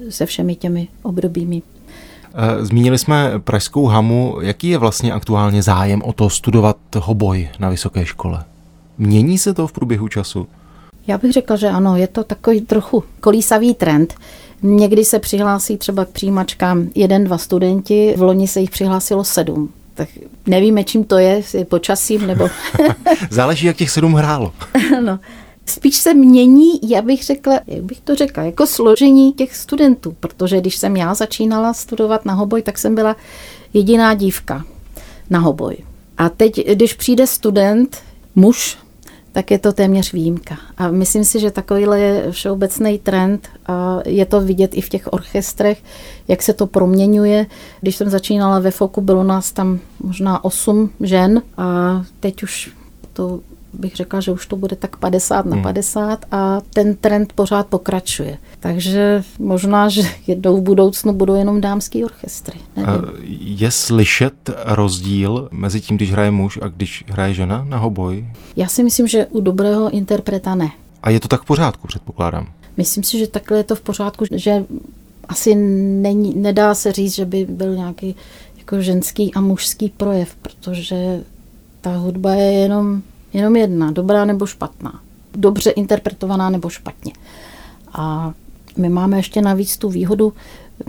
se 0.10 0.26
všemi 0.26 0.56
těmi 0.56 0.88
obdobími. 1.04 1.62
Eh, 2.34 2.66
zmínili 2.66 2.98
jsme 2.98 3.32
Pražskou 3.40 3.86
hamu. 3.86 4.38
Jaký 4.42 4.70
je 4.70 4.78
vlastně 4.78 5.14
aktuálně 5.14 5.64
zájem 5.64 6.02
o 6.02 6.14
to 6.14 6.30
studovat 6.30 6.78
hoboj 6.98 7.50
na 7.60 7.70
vysoké 7.70 8.06
škole? 8.06 8.44
Mění 8.98 9.38
se 9.38 9.54
to 9.54 9.68
v 9.68 9.72
průběhu 9.72 10.08
času? 10.08 10.48
Já 11.08 11.18
bych 11.18 11.32
řekla, 11.32 11.56
že 11.56 11.68
ano, 11.68 11.98
je 11.98 12.08
to 12.08 12.24
takový 12.24 12.62
trochu 12.62 13.04
kolísavý 13.20 13.74
trend. 13.74 14.16
Někdy 14.62 15.06
se 15.06 15.20
přihlásí 15.20 15.78
třeba 15.78 16.06
k 16.06 16.10
přijímačkám 16.10 16.88
jeden, 16.96 17.24
dva 17.24 17.38
studenti, 17.38 18.14
v 18.18 18.22
loni 18.22 18.48
se 18.48 18.60
jich 18.60 18.70
přihlásilo 18.70 19.24
sedm. 19.24 19.70
Tak 19.94 20.10
nevíme, 20.46 20.84
čím 20.84 21.04
to 21.04 21.18
je, 21.18 21.42
je 21.54 21.66
počasím 21.66 22.28
nebo... 22.28 22.50
Záleží, 23.30 23.68
jak 23.68 23.78
těch 23.78 23.90
sedm 23.92 24.14
hrálo. 24.14 24.54
no. 25.06 25.20
Spíš 25.70 25.98
se 25.98 26.14
mění, 26.14 26.80
já 26.90 27.02
bych 27.02 27.24
řekla, 27.24 27.60
jak 27.68 27.84
bych 27.84 28.00
to 28.00 28.16
řekla, 28.16 28.44
jako 28.44 28.68
složení 28.68 29.34
těch 29.34 29.56
studentů, 29.56 30.16
protože 30.20 30.62
když 30.62 30.78
jsem 30.78 30.96
já 30.96 31.14
začínala 31.14 31.74
studovat 31.74 32.26
na 32.26 32.34
hoboj, 32.34 32.62
tak 32.62 32.78
jsem 32.78 32.96
byla 32.96 33.16
jediná 33.74 34.14
dívka 34.14 34.66
na 35.30 35.40
hoboj. 35.40 35.78
A 36.18 36.30
teď, 36.30 36.68
když 36.68 36.94
přijde 36.94 37.28
student, 37.28 37.98
muž, 38.36 38.78
tak 39.32 39.52
je 39.52 39.60
to 39.60 39.74
téměř 39.74 40.14
výjimka. 40.14 40.58
A 40.78 40.88
myslím 40.88 41.24
si, 41.24 41.40
že 41.40 41.52
takovýhle 41.52 42.00
je 42.00 42.32
všeobecný 42.32 43.00
trend 43.00 43.48
a 43.66 44.00
je 44.06 44.26
to 44.26 44.42
vidět 44.42 44.72
i 44.74 44.82
v 44.82 44.90
těch 44.90 45.14
orchestrech, 45.14 45.84
jak 46.28 46.44
se 46.44 46.54
to 46.54 46.68
proměňuje. 46.68 47.46
Když 47.82 47.96
jsem 47.96 48.10
začínala 48.10 48.60
ve 48.60 48.72
Foku, 48.72 49.02
bylo 49.02 49.24
nás 49.24 49.52
tam 49.52 49.80
možná 50.04 50.44
8 50.44 50.90
žen 51.02 51.42
a 51.58 52.02
teď 52.20 52.44
už 52.44 52.72
to 53.14 53.40
bych 53.74 53.96
řekla, 53.96 54.20
že 54.20 54.32
už 54.32 54.46
to 54.46 54.56
bude 54.56 54.76
tak 54.76 54.98
50 54.98 55.46
na 55.46 55.62
50 55.62 56.04
hmm. 56.04 56.16
a 56.32 56.62
ten 56.74 56.96
trend 56.96 57.34
pořád 57.34 57.68
pokračuje. 57.68 58.38
Takže 58.60 59.24
možná, 59.40 59.90
že 59.90 60.02
jednou 60.28 60.58
v 60.58 60.62
budoucnu 60.62 61.14
budou 61.14 61.36
jenom 61.36 61.62
dámský 61.62 62.06
orchestry. 62.06 62.60
Nevím. 62.76 63.02
Je 63.40 63.72
slyšet 63.72 64.50
rozdíl 64.66 65.50
mezi 65.52 65.82
tím, 65.82 65.98
když 65.98 66.12
hraje 66.12 66.32
muž 66.32 66.60
a 66.62 66.68
když 66.68 67.04
hraje 67.08 67.34
žena 67.34 67.66
na 67.70 67.78
hoboj? 67.78 68.26
Já 68.56 68.68
si 68.68 68.84
myslím, 68.84 69.08
že 69.08 69.26
u 69.26 69.42
dobrého 69.42 69.90
interpreta 69.90 70.56
ne. 70.56 70.70
A 71.04 71.10
je 71.10 71.20
to 71.20 71.28
tak 71.28 71.42
v 71.42 71.46
pořádku, 71.46 71.88
předpokládám? 71.88 72.48
Myslím 72.78 73.04
si, 73.04 73.20
že 73.20 73.28
takhle 73.28 73.58
je 73.58 73.64
to 73.64 73.76
v 73.76 73.82
pořádku, 73.82 74.26
že 74.32 74.66
asi 75.28 75.56
není, 75.56 76.36
nedá 76.36 76.76
se 76.76 76.92
říct, 76.92 77.16
že 77.16 77.26
by 77.26 77.46
byl 77.50 77.76
nějaký 77.76 78.16
jako 78.58 78.82
ženský 78.82 79.34
a 79.34 79.42
mužský 79.42 79.90
projev, 79.90 80.36
protože 80.36 81.24
ta 81.82 81.98
hudba 81.98 82.34
je 82.34 82.52
jenom 82.52 83.02
Jenom 83.34 83.56
jedna, 83.56 83.92
dobrá 83.92 84.26
nebo 84.26 84.46
špatná. 84.46 85.00
Dobře 85.36 85.70
interpretovaná 85.70 86.50
nebo 86.50 86.70
špatně. 86.70 87.14
A 87.94 88.34
my 88.78 88.90
máme 88.90 89.18
ještě 89.18 89.42
navíc 89.42 89.78
tu 89.78 89.90
výhodu, 89.90 90.34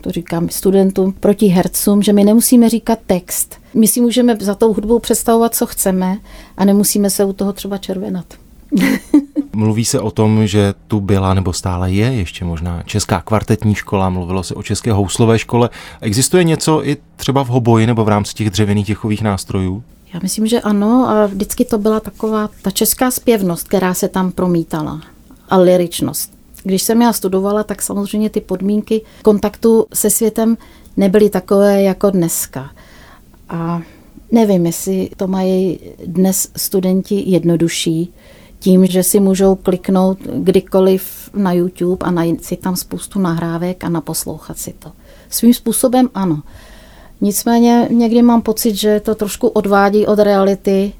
to 0.00 0.10
říkám 0.10 0.48
studentům, 0.48 1.12
proti 1.12 1.46
hercům, 1.46 2.02
že 2.02 2.12
my 2.12 2.24
nemusíme 2.24 2.68
říkat 2.68 2.98
text. 3.06 3.56
My 3.74 3.88
si 3.88 4.00
můžeme 4.00 4.36
za 4.40 4.54
tou 4.54 4.72
hudbou 4.72 4.98
představovat, 4.98 5.54
co 5.54 5.66
chceme 5.66 6.18
a 6.56 6.64
nemusíme 6.64 7.10
se 7.10 7.24
u 7.24 7.32
toho 7.32 7.52
třeba 7.52 7.78
červenat. 7.78 8.24
Mluví 9.52 9.84
se 9.84 10.00
o 10.00 10.10
tom, 10.10 10.46
že 10.46 10.74
tu 10.88 11.00
byla 11.00 11.34
nebo 11.34 11.52
stále 11.52 11.92
je 11.92 12.12
ještě 12.12 12.44
možná 12.44 12.82
česká 12.82 13.20
kvartetní 13.20 13.74
škola, 13.74 14.10
mluvilo 14.10 14.42
se 14.42 14.54
o 14.54 14.62
české 14.62 14.92
houslové 14.92 15.38
škole. 15.38 15.70
Existuje 16.00 16.44
něco 16.44 16.88
i 16.88 16.96
třeba 17.16 17.44
v 17.44 17.48
hoboji 17.48 17.86
nebo 17.86 18.04
v 18.04 18.08
rámci 18.08 18.34
těch 18.34 18.50
dřevěných 18.50 18.86
těchových 18.86 19.22
nástrojů? 19.22 19.82
Já 20.14 20.20
myslím, 20.22 20.46
že 20.46 20.60
ano 20.60 21.08
a 21.08 21.26
vždycky 21.26 21.64
to 21.64 21.78
byla 21.78 22.00
taková 22.00 22.50
ta 22.62 22.70
česká 22.70 23.10
zpěvnost, 23.10 23.68
která 23.68 23.94
se 23.94 24.08
tam 24.08 24.32
promítala 24.32 25.00
a 25.48 25.56
liričnost. 25.58 26.32
Když 26.62 26.82
jsem 26.82 27.02
já 27.02 27.12
studovala, 27.12 27.64
tak 27.64 27.82
samozřejmě 27.82 28.30
ty 28.30 28.40
podmínky 28.40 29.02
kontaktu 29.22 29.86
se 29.94 30.10
světem 30.10 30.56
nebyly 30.96 31.30
takové 31.30 31.82
jako 31.82 32.10
dneska. 32.10 32.70
A 33.48 33.82
nevím, 34.32 34.66
jestli 34.66 35.10
to 35.16 35.26
mají 35.26 35.80
dnes 36.06 36.48
studenti 36.56 37.30
jednodušší, 37.30 38.12
tím, 38.58 38.86
že 38.86 39.02
si 39.02 39.20
můžou 39.20 39.54
kliknout 39.54 40.18
kdykoliv 40.34 41.30
na 41.34 41.52
YouTube 41.52 42.06
a 42.06 42.10
najít 42.10 42.44
si 42.44 42.56
tam 42.56 42.76
spoustu 42.76 43.18
nahrávek 43.18 43.84
a 43.84 43.88
naposlouchat 43.88 44.58
si 44.58 44.72
to. 44.78 44.92
Svým 45.28 45.54
způsobem 45.54 46.10
ano. 46.14 46.42
Nicméně 47.20 47.88
někdy 47.90 48.22
mám 48.22 48.42
pocit, 48.42 48.74
že 48.74 49.00
to 49.00 49.14
trošku 49.14 49.48
odvádí 49.48 50.06
od 50.06 50.18
reality 50.18 50.92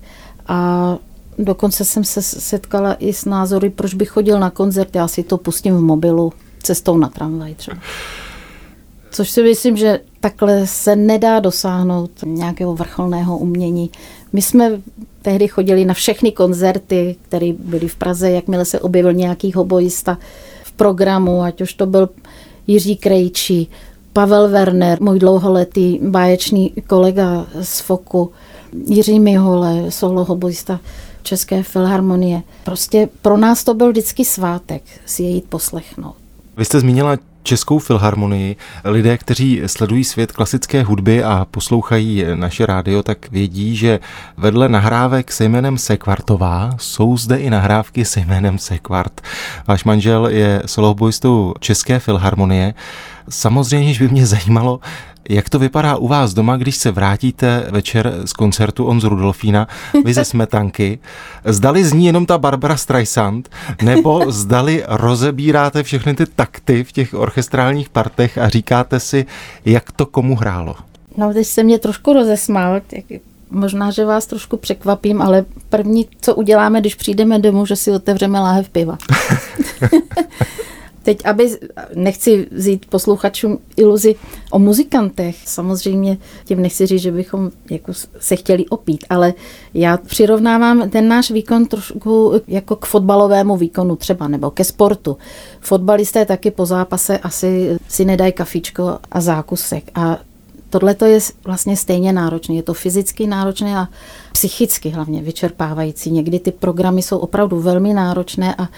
a 0.49 0.99
dokonce 1.39 1.85
jsem 1.85 2.05
se 2.05 2.23
setkala 2.23 2.95
i 2.95 3.13
s 3.13 3.25
názory, 3.25 3.71
proč 3.71 3.95
bych 3.95 4.09
chodil 4.09 4.41
na 4.41 4.51
koncert, 4.51 4.95
já 4.95 5.09
si 5.09 5.23
to 5.23 5.39
pustím 5.39 5.77
v 5.77 5.81
mobilu 5.81 6.33
cestou 6.63 6.97
na 6.97 7.09
tramvaj 7.09 7.55
třeba. 7.55 7.77
Což 9.11 9.31
si 9.31 9.43
myslím, 9.43 9.77
že 9.77 10.01
takhle 10.21 10.67
se 10.67 10.97
nedá 10.97 11.41
dosáhnout 11.41 12.11
nějakého 12.25 12.75
vrcholného 12.75 13.39
umění. 13.39 13.91
My 14.33 14.43
jsme 14.43 14.81
tehdy 15.23 15.49
chodili 15.49 15.85
na 15.85 15.95
všechny 15.95 16.33
koncerty, 16.33 17.17
které 17.23 17.53
byly 17.59 17.89
v 17.89 17.97
Praze, 17.97 18.31
jakmile 18.31 18.65
se 18.65 18.81
objevil 18.81 19.13
nějaký 19.13 19.53
hobojista 19.53 20.19
v 20.65 20.73
programu, 20.73 21.43
ať 21.43 21.61
už 21.61 21.75
to 21.75 21.87
byl 21.87 22.09
Jiří 22.67 22.97
Krejčí, 22.97 23.71
Pavel 24.19 24.49
Werner, 24.49 25.03
můj 25.03 25.19
dlouholetý 25.19 25.99
báječný 26.03 26.73
kolega 26.87 27.47
z 27.63 27.81
Foku, 27.81 28.33
Jiří 28.87 29.21
Mihole, 29.21 29.91
solo 29.91 30.25
hobojista 30.25 30.81
České 31.23 31.63
filharmonie. 31.63 32.43
Prostě 32.65 33.09
pro 33.23 33.37
nás 33.37 33.65
to 33.65 33.75
byl 33.75 33.91
vždycky 33.91 34.25
svátek 34.25 34.83
si 35.07 35.23
je 35.23 35.31
jít 35.31 35.45
poslechnout. 35.45 36.15
Vy 36.57 36.65
jste 36.65 36.81
zmínila 36.81 37.17
Českou 37.43 37.79
filharmonii. 37.79 38.57
Lidé, 38.85 39.19
kteří 39.19 39.63
sledují 39.67 40.05
svět 40.05 40.33
klasické 40.33 40.83
hudby 40.83 41.25
a 41.25 41.47
poslouchají 41.51 42.25
naše 42.35 42.67
rádio, 42.67 43.03
tak 43.03 43.31
vědí, 43.31 43.77
že 43.77 44.01
vedle 44.37 44.69
nahrávek 44.69 45.33
se 45.33 45.45
jménem 45.45 45.79
Sekvartová 45.79 46.71
jsou 46.79 47.17
zde 47.17 47.37
i 47.37 47.51
nahrávky 47.51 48.05
se 48.05 48.21
jménem 48.21 48.59
Sekvart. 48.59 49.21
Váš 49.67 49.85
manžel 49.85 50.29
je 50.29 50.63
solohbojistou 50.67 51.55
České 51.61 51.99
filharmonie. 51.99 52.75
Samozřejmě, 53.29 53.95
že 53.95 54.05
by 54.05 54.11
mě 54.11 54.27
zajímalo, 54.27 54.81
jak 55.29 55.49
to 55.49 55.59
vypadá 55.59 55.97
u 55.97 56.09
vás 56.09 56.35
doma, 56.35 56.57
když 56.57 56.77
se 56.77 56.91
vrátíte 56.91 57.67
večer 57.71 58.15
z 58.25 58.33
koncertu 58.33 58.85
On 58.85 59.01
z 59.01 59.05
Rudolfína, 59.05 59.69
vy 60.05 60.15
ze 60.15 60.25
Smetanky, 60.25 60.99
zdali 61.45 61.85
zní 61.85 62.07
jenom 62.07 62.27
ta 62.27 62.39
Barbara 62.39 62.77
Streisand, 62.77 63.49
nebo 63.83 64.33
zdali 64.33 64.85
rozebíráte 64.87 65.83
všechny 65.83 66.15
ty 66.15 66.27
takty 66.27 66.85
v 66.85 66.93
těch 66.93 67.15
orchestrálních 67.15 67.89
partech 67.89 68.39
a 68.39 68.49
říkáte 68.49 69.01
si, 69.01 69.27
jak 69.65 69.93
to 69.93 70.07
komu 70.07 70.37
hrálo? 70.37 70.75
No, 71.17 71.33
teď 71.33 71.47
se 71.47 71.63
mě 71.63 71.79
trošku 71.79 72.13
rozesmál, 72.13 72.81
tak 72.87 73.21
možná, 73.51 73.91
že 73.91 74.05
vás 74.05 74.27
trošku 74.27 74.57
překvapím, 74.57 75.23
ale 75.23 75.45
první, 75.69 76.09
co 76.21 76.35
uděláme, 76.35 76.81
když 76.81 76.95
přijdeme 76.95 77.39
domů, 77.39 77.67
že 77.67 77.77
si 77.77 77.91
otevřeme 77.91 78.41
láhev 78.41 78.69
piva. 78.69 78.99
Teď, 81.09 81.27
aby 81.27 81.59
nechci 81.95 82.49
vzít 82.53 82.87
posluchačům 82.87 83.59
iluzi 83.77 84.15
o 84.51 84.59
muzikantech, 84.59 85.37
samozřejmě 85.45 86.19
tím 86.45 86.63
nechci 86.63 86.87
říct, 86.87 87.03
že 87.03 87.13
bychom 87.13 87.51
jako 87.71 87.93
se 88.21 88.37
chtěli 88.37 88.67
opít, 88.67 89.05
ale 89.11 89.35
já 89.75 89.97
přirovnávám 89.97 90.91
ten 90.91 91.09
náš 91.09 91.31
výkon 91.31 91.67
trošku 91.67 92.33
jako 92.49 92.77
k 92.77 92.87
fotbalovému 92.87 93.57
výkonu 93.57 93.97
třeba, 93.97 94.29
nebo 94.29 94.51
ke 94.51 94.65
sportu. 94.65 95.17
Fotbalisté 95.61 96.25
taky 96.25 96.51
po 96.51 96.67
zápase 96.67 97.19
asi 97.19 97.79
si 97.89 98.05
nedají 98.05 98.33
kafičko 98.33 98.99
a 99.11 99.21
zákusek 99.21 99.91
a 99.95 100.19
Tohle 100.71 100.95
to 100.95 101.05
je 101.05 101.19
vlastně 101.45 101.77
stejně 101.77 102.13
náročné. 102.13 102.55
Je 102.55 102.63
to 102.63 102.75
fyzicky 102.75 103.27
náročné 103.27 103.79
a 103.79 103.89
psychicky 104.33 104.89
hlavně 104.89 105.23
vyčerpávající. 105.23 106.11
Někdy 106.11 106.39
ty 106.39 106.53
programy 106.53 107.03
jsou 107.03 107.19
opravdu 107.19 107.61
velmi 107.61 107.95
náročné 107.95 108.55
a 108.59 108.69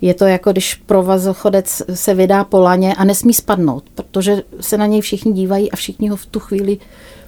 je 0.00 0.14
to 0.14 0.24
jako 0.24 0.52
když 0.52 0.74
provazochodec 0.74 1.82
se 1.94 2.14
vydá 2.14 2.44
po 2.44 2.60
laně 2.60 2.94
a 2.94 3.04
nesmí 3.04 3.34
spadnout, 3.34 3.84
protože 3.94 4.42
se 4.60 4.78
na 4.78 4.86
něj 4.86 5.00
všichni 5.00 5.32
dívají 5.32 5.70
a 5.70 5.76
všichni 5.76 6.08
ho 6.08 6.16
v 6.16 6.26
tu 6.26 6.40
chvíli 6.40 6.78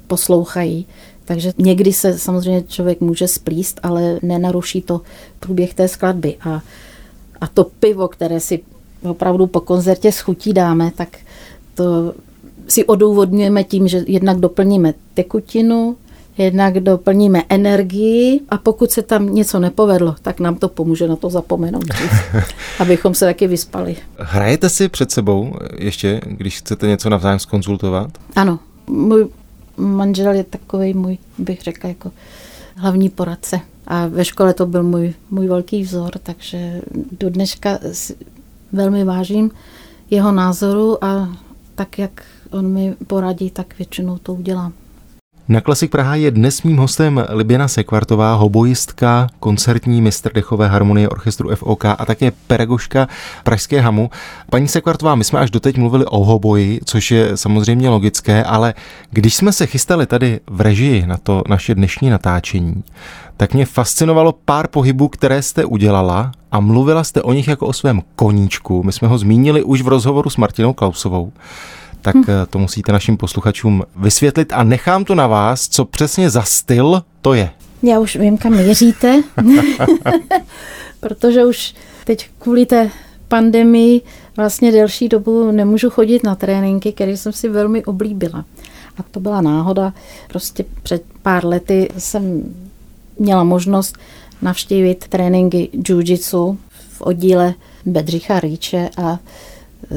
poslouchají. 0.07 0.87
Takže 1.25 1.53
někdy 1.59 1.93
se 1.93 2.19
samozřejmě 2.19 2.63
člověk 2.63 3.01
může 3.01 3.29
splíst, 3.29 3.81
ale 3.83 4.19
nenaruší 4.23 4.83
to 4.83 5.01
průběh 5.41 5.75
té 5.75 5.89
skladby. 5.89 6.37
A, 6.41 6.63
a 7.41 7.47
to 7.47 7.65
pivo, 7.65 8.09
které 8.09 8.41
si 8.41 8.61
opravdu 9.03 9.47
po 9.47 9.61
koncertě 9.61 10.13
schutí 10.13 10.53
dáme, 10.53 10.91
tak 10.97 11.09
to 11.75 12.15
si 12.69 12.85
odůvodňujeme 12.85 13.65
tím, 13.65 13.89
že 13.89 14.05
jednak 14.07 14.39
doplníme 14.39 14.95
tekutinu, 15.15 15.97
jednak 16.39 16.81
doplníme 16.81 17.43
energii 17.49 18.41
a 18.49 18.59
pokud 18.59 18.91
se 18.91 19.03
tam 19.03 19.35
něco 19.35 19.59
nepovedlo, 19.59 20.15
tak 20.23 20.41
nám 20.41 20.55
to 20.55 20.69
pomůže 20.69 21.09
na 21.09 21.17
to 21.17 21.31
zapomenout 21.31 21.85
abychom 22.79 23.15
se 23.15 23.25
taky 23.25 23.47
vyspali. 23.47 23.97
Hrajete 24.19 24.69
si 24.69 24.89
před 24.89 25.11
sebou 25.11 25.55
ještě, 25.79 26.21
když 26.27 26.59
chcete 26.59 26.87
něco 26.87 27.11
navzájem 27.11 27.39
skonzultovat? 27.39 28.11
Ano, 28.37 28.59
můj 28.87 29.29
manžel 29.77 30.33
je 30.33 30.45
takový 30.45 30.95
můj, 30.95 31.19
bych 31.39 31.63
řekla, 31.63 31.89
jako 31.89 32.13
hlavní 32.77 33.09
poradce. 33.09 33.61
A 33.87 34.07
ve 34.07 34.25
škole 34.25 34.55
to 34.55 34.67
byl 34.67 34.83
můj, 34.83 35.15
můj 35.31 35.47
velký 35.49 35.83
vzor, 35.83 36.11
takže 36.23 36.81
do 37.21 37.31
dneška 37.31 37.79
velmi 38.73 39.05
vážím 39.05 39.51
jeho 40.11 40.33
názoru 40.33 41.05
a 41.05 41.37
tak, 41.75 41.99
jak 41.99 42.25
on 42.51 42.67
mi 42.67 42.95
poradí, 43.07 43.51
tak 43.51 43.79
většinou 43.79 44.19
to 44.19 44.35
udělám. 44.35 44.73
Na 45.49 45.61
Klasik 45.61 45.91
Praha 45.91 46.15
je 46.15 46.31
dnes 46.31 46.63
mým 46.63 46.77
hostem 46.77 47.25
Liběna 47.29 47.69
Sekvartová, 47.69 48.35
hoboistka, 48.35 49.27
koncertní 49.41 50.03
mistr 50.03 50.33
dechové 50.33 50.69
harmonie 50.69 51.09
orchestru 51.09 51.57
FOK 51.57 51.85
a 51.85 52.05
také 52.07 52.33
pedagožka 52.47 53.09
Pražské 53.45 53.81
hamu. 53.81 54.11
Paní 54.51 54.69
Sekvartová, 54.69 55.15
my 55.15 55.25
jsme 55.25 55.41
až 55.41 55.51
doteď 55.51 55.79
mluvili 55.79 56.05
o 56.05 56.25
hoboji, 56.25 56.81
což 56.85 57.11
je 57.11 57.37
samozřejmě 57.37 57.89
logické, 57.89 58.45
ale 58.45 58.75
když 59.11 59.35
jsme 59.35 59.53
se 59.53 59.67
chystali 59.67 60.07
tady 60.07 60.41
v 60.51 60.61
režii 60.61 61.07
na 61.07 61.17
to 61.17 61.43
naše 61.49 61.75
dnešní 61.75 62.11
natáčení, 62.11 62.85
tak 63.37 63.55
mě 63.55 63.67
fascinovalo 63.67 64.35
pár 64.45 64.69
pohybů, 64.69 65.09
které 65.09 65.43
jste 65.43 65.65
udělala 65.65 66.33
a 66.53 66.61
mluvila 66.61 67.05
jste 67.05 67.23
o 67.23 67.33
nich 67.33 67.49
jako 67.49 67.67
o 67.67 67.73
svém 67.73 68.03
koníčku. 68.17 68.83
My 68.83 68.93
jsme 68.93 69.09
ho 69.09 69.19
zmínili 69.19 69.63
už 69.63 69.83
v 69.83 69.89
rozhovoru 69.89 70.31
s 70.31 70.37
Martinou 70.37 70.73
Klausovou 70.73 71.33
tak 72.07 72.17
hm. 72.17 72.25
Eh, 72.29 72.47
to 72.51 72.59
musíte 72.59 72.93
našim 72.93 73.17
posluchačům 73.17 73.83
vysvětlit 73.97 74.53
a 74.53 74.65
nechám 74.65 75.05
to 75.05 75.15
na 75.15 75.27
vás, 75.27 75.69
co 75.69 75.85
přesně 75.85 76.31
za 76.31 76.43
styl 76.43 77.03
to 77.23 77.35
je. 77.35 77.51
Já 77.83 78.01
už 78.01 78.17
vím, 78.17 78.39
kam 78.39 78.53
měříte, 78.53 79.23
protože 81.01 81.45
už 81.45 81.75
teď 82.05 82.31
kvůli 82.39 82.67
té 82.67 82.91
pandemii 83.29 84.01
vlastně 84.37 84.73
delší 84.73 85.09
dobu 85.09 85.51
nemůžu 85.51 85.91
chodit 85.91 86.25
na 86.25 86.35
tréninky, 86.35 86.93
které 86.93 87.17
jsem 87.17 87.33
si 87.33 87.49
velmi 87.49 87.85
oblíbila. 87.85 88.45
A 88.99 89.03
to 89.11 89.21
byla 89.21 89.41
náhoda. 89.41 89.93
Prostě 90.29 90.65
před 90.83 91.03
pár 91.23 91.47
lety 91.47 91.89
jsem 91.99 92.55
měla 93.19 93.45
možnost 93.45 93.99
navštívit 94.43 95.09
tréninky 95.09 95.69
jiu-jitsu 95.73 96.57
v 96.93 97.01
oddíle 97.01 97.55
Bedřicha 97.87 98.41
Rýče 98.41 98.91
a 98.97 99.19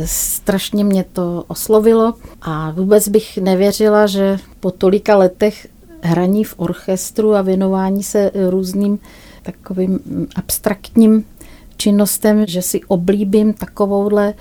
strašně 0.05 0.83
mě 0.83 1.05
to 1.13 1.43
oslovilo 1.47 2.13
a 2.41 2.71
vůbec 2.71 3.07
bych 3.07 3.37
nevěřila, 3.37 4.07
že 4.07 4.37
po 4.59 4.71
tolika 4.71 5.17
letech 5.17 5.67
hraní 6.01 6.43
v 6.43 6.53
orchestru 6.57 7.35
a 7.35 7.41
věnování 7.41 8.03
se 8.03 8.31
různým 8.49 8.99
takovým 9.43 9.99
abstraktním 10.35 11.25
činnostem, 11.77 12.45
že 12.47 12.61
si 12.61 12.81
oblíbím 12.87 13.53
takovouhle 13.53 14.33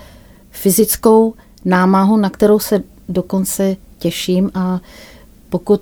fyzickou 0.50 1.34
námahu, 1.64 2.16
na 2.16 2.30
kterou 2.30 2.58
se 2.58 2.82
dokonce 3.08 3.76
těším 3.98 4.50
a 4.54 4.80
pokud 5.48 5.80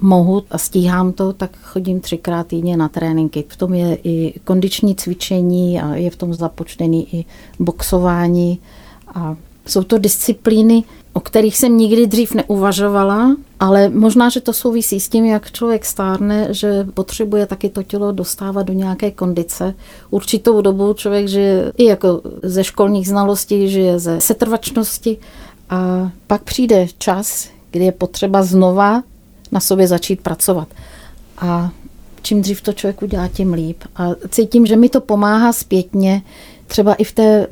mohu 0.00 0.42
a 0.50 0.58
stíhám 0.58 1.12
to, 1.12 1.32
tak 1.32 1.50
chodím 1.62 2.00
třikrát 2.00 2.46
týdně 2.46 2.76
na 2.76 2.88
tréninky. 2.88 3.44
V 3.48 3.56
tom 3.56 3.74
je 3.74 3.98
i 4.04 4.40
kondiční 4.44 4.94
cvičení 4.94 5.80
a 5.80 5.94
je 5.94 6.10
v 6.10 6.16
tom 6.16 6.34
započtený 6.34 7.14
i 7.14 7.24
boxování 7.58 8.58
a 9.18 9.36
jsou 9.66 9.82
to 9.82 9.98
disciplíny, 9.98 10.84
o 11.12 11.20
kterých 11.20 11.56
jsem 11.56 11.76
nikdy 11.76 12.06
dřív 12.06 12.34
neuvažovala, 12.34 13.36
ale 13.60 13.88
možná, 13.88 14.28
že 14.28 14.40
to 14.40 14.52
souvisí 14.52 15.00
s 15.00 15.08
tím, 15.08 15.24
jak 15.24 15.52
člověk 15.52 15.84
stárne, 15.84 16.48
že 16.50 16.86
potřebuje 16.94 17.46
taky 17.46 17.68
to 17.68 17.82
tělo 17.82 18.12
dostávat 18.12 18.62
do 18.62 18.72
nějaké 18.72 19.10
kondice. 19.10 19.74
Určitou 20.10 20.60
dobu 20.60 20.92
člověk 20.92 21.28
žije 21.28 21.72
i 21.76 21.84
jako 21.84 22.20
ze 22.42 22.64
školních 22.64 23.08
znalostí, 23.08 23.68
žije 23.68 23.98
ze 23.98 24.20
setrvačnosti 24.20 25.16
a 25.70 26.10
pak 26.26 26.42
přijde 26.42 26.86
čas, 26.98 27.48
kdy 27.70 27.84
je 27.84 27.92
potřeba 27.92 28.42
znova 28.42 29.02
na 29.52 29.60
sobě 29.60 29.88
začít 29.88 30.20
pracovat. 30.20 30.68
A 31.38 31.70
čím 32.22 32.42
dřív 32.42 32.62
to 32.62 32.72
člověk 32.72 33.02
udělá, 33.02 33.28
tím 33.28 33.52
líp. 33.52 33.84
A 33.96 34.10
cítím, 34.28 34.66
že 34.66 34.76
mi 34.76 34.88
to 34.88 35.00
pomáhá 35.00 35.52
zpětně, 35.52 36.22
třeba 36.66 36.94
i 36.94 37.04
v 37.04 37.12
té 37.12 37.46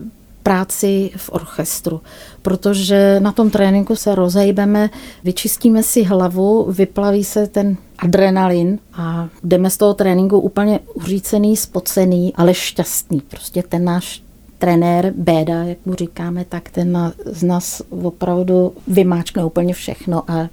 práci 0.46 1.10
v 1.16 1.30
orchestru, 1.32 2.00
protože 2.42 3.20
na 3.20 3.32
tom 3.32 3.50
tréninku 3.50 3.96
se 3.96 4.14
rozejbeme, 4.14 4.90
vyčistíme 5.24 5.82
si 5.82 6.02
hlavu, 6.02 6.72
vyplaví 6.72 7.24
se 7.24 7.46
ten 7.46 7.76
adrenalin 7.98 8.78
a 8.92 9.28
jdeme 9.44 9.70
z 9.70 9.76
toho 9.76 9.94
tréninku 9.94 10.38
úplně 10.38 10.80
uřícený, 10.94 11.56
spocený, 11.56 12.32
ale 12.34 12.54
šťastný. 12.54 13.20
Prostě 13.20 13.62
ten 13.62 13.84
náš 13.84 14.22
trenér 14.58 15.12
Béda, 15.16 15.64
jak 15.64 15.78
mu 15.84 15.94
říkáme, 15.94 16.44
tak 16.44 16.68
ten 16.70 17.12
z 17.24 17.42
nás 17.42 17.82
opravdu 17.90 18.72
vymáčkne 18.86 19.44
úplně 19.44 19.74
všechno 19.74 20.30
a 20.30 20.48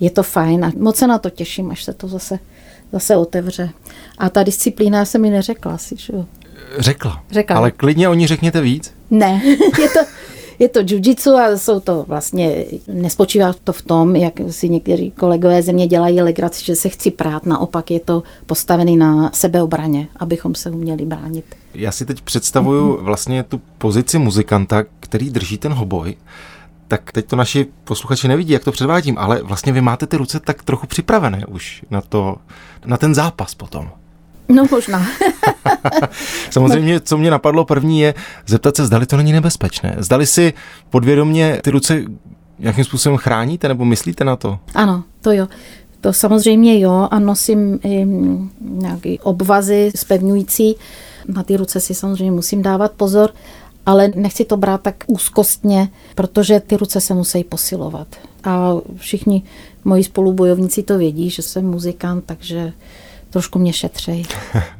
je 0.00 0.10
to 0.10 0.22
fajn 0.22 0.64
a 0.64 0.72
moc 0.78 0.96
se 0.96 1.06
na 1.06 1.18
to 1.18 1.30
těším, 1.30 1.70
až 1.70 1.84
se 1.84 1.92
to 1.92 2.08
zase, 2.08 2.38
zase 2.92 3.16
otevře. 3.16 3.70
A 4.18 4.28
ta 4.30 4.42
disciplína 4.42 5.04
se 5.04 5.18
mi 5.18 5.30
neřekla 5.30 5.78
si, 5.78 5.96
že 5.98 6.12
jo. 6.12 6.24
Řekla. 6.78 7.24
Řekla. 7.30 7.56
Ale 7.56 7.70
klidně 7.70 8.08
o 8.08 8.14
ní 8.14 8.26
řekněte 8.26 8.60
víc. 8.60 8.93
Ne, 9.10 9.42
je 9.80 9.88
to, 9.88 10.00
je 10.58 10.68
to 10.68 10.80
jiu-jitsu 10.80 11.34
a 11.34 11.56
jsou 11.58 11.80
to 11.80 12.04
vlastně, 12.08 12.64
nespočívá 12.88 13.52
to 13.64 13.72
v 13.72 13.82
tom, 13.82 14.16
jak 14.16 14.40
si 14.50 14.68
někteří 14.68 15.10
kolegové 15.10 15.62
země 15.62 15.86
dělají 15.86 16.22
legraci, 16.22 16.64
že 16.64 16.76
se 16.76 16.88
chci 16.88 17.10
prát, 17.10 17.46
naopak 17.46 17.90
je 17.90 18.00
to 18.00 18.22
postavený 18.46 18.96
na 18.96 19.30
sebeobraně, 19.34 20.08
abychom 20.16 20.54
se 20.54 20.70
uměli 20.70 21.04
bránit. 21.04 21.44
Já 21.74 21.92
si 21.92 22.06
teď 22.06 22.20
představuju 22.20 22.98
vlastně 23.02 23.42
tu 23.42 23.60
pozici 23.78 24.18
muzikanta, 24.18 24.84
který 25.00 25.30
drží 25.30 25.58
ten 25.58 25.72
hoboj, 25.72 26.16
tak 26.88 27.12
teď 27.12 27.26
to 27.26 27.36
naši 27.36 27.66
posluchači 27.84 28.28
nevidí, 28.28 28.52
jak 28.52 28.64
to 28.64 28.72
předvádím, 28.72 29.18
ale 29.18 29.42
vlastně 29.42 29.72
vy 29.72 29.80
máte 29.80 30.06
ty 30.06 30.16
ruce 30.16 30.40
tak 30.40 30.62
trochu 30.62 30.86
připravené 30.86 31.46
už 31.46 31.84
na, 31.90 32.00
to, 32.00 32.36
na 32.86 32.96
ten 32.96 33.14
zápas 33.14 33.54
potom. 33.54 33.90
No 34.48 34.64
možná. 34.70 35.06
Samozřejmě, 36.50 37.00
co 37.00 37.18
mě 37.18 37.30
napadlo 37.30 37.64
první 37.64 38.00
je 38.00 38.14
zeptat 38.46 38.76
se, 38.76 38.86
zdali 38.86 39.06
to 39.06 39.16
není 39.16 39.32
nebezpečné. 39.32 39.96
Zdali 39.98 40.26
si 40.26 40.52
podvědomě 40.90 41.60
ty 41.62 41.70
ruce 41.70 42.02
jakým 42.58 42.84
způsobem 42.84 43.18
chráníte 43.18 43.68
nebo 43.68 43.84
myslíte 43.84 44.24
na 44.24 44.36
to? 44.36 44.58
Ano, 44.74 45.04
to 45.20 45.32
jo. 45.32 45.46
To 46.00 46.12
samozřejmě 46.12 46.80
jo 46.80 47.08
a 47.10 47.18
nosím 47.18 47.80
i 47.84 48.06
nějaký 48.60 49.20
obvazy 49.20 49.92
spevňující. 49.96 50.76
Na 51.28 51.42
ty 51.42 51.56
ruce 51.56 51.80
si 51.80 51.94
samozřejmě 51.94 52.30
musím 52.30 52.62
dávat 52.62 52.92
pozor, 52.92 53.30
ale 53.86 54.12
nechci 54.14 54.44
to 54.44 54.56
brát 54.56 54.80
tak 54.80 55.04
úzkostně, 55.06 55.88
protože 56.14 56.60
ty 56.60 56.76
ruce 56.76 57.00
se 57.00 57.14
musí 57.14 57.44
posilovat. 57.44 58.08
A 58.44 58.74
všichni 58.96 59.42
moji 59.84 60.04
spolubojovníci 60.04 60.82
to 60.82 60.98
vědí, 60.98 61.30
že 61.30 61.42
jsem 61.42 61.66
muzikant, 61.66 62.24
takže 62.26 62.72
trošku 63.34 63.58
mě 63.58 63.72
šetřej. 63.72 64.24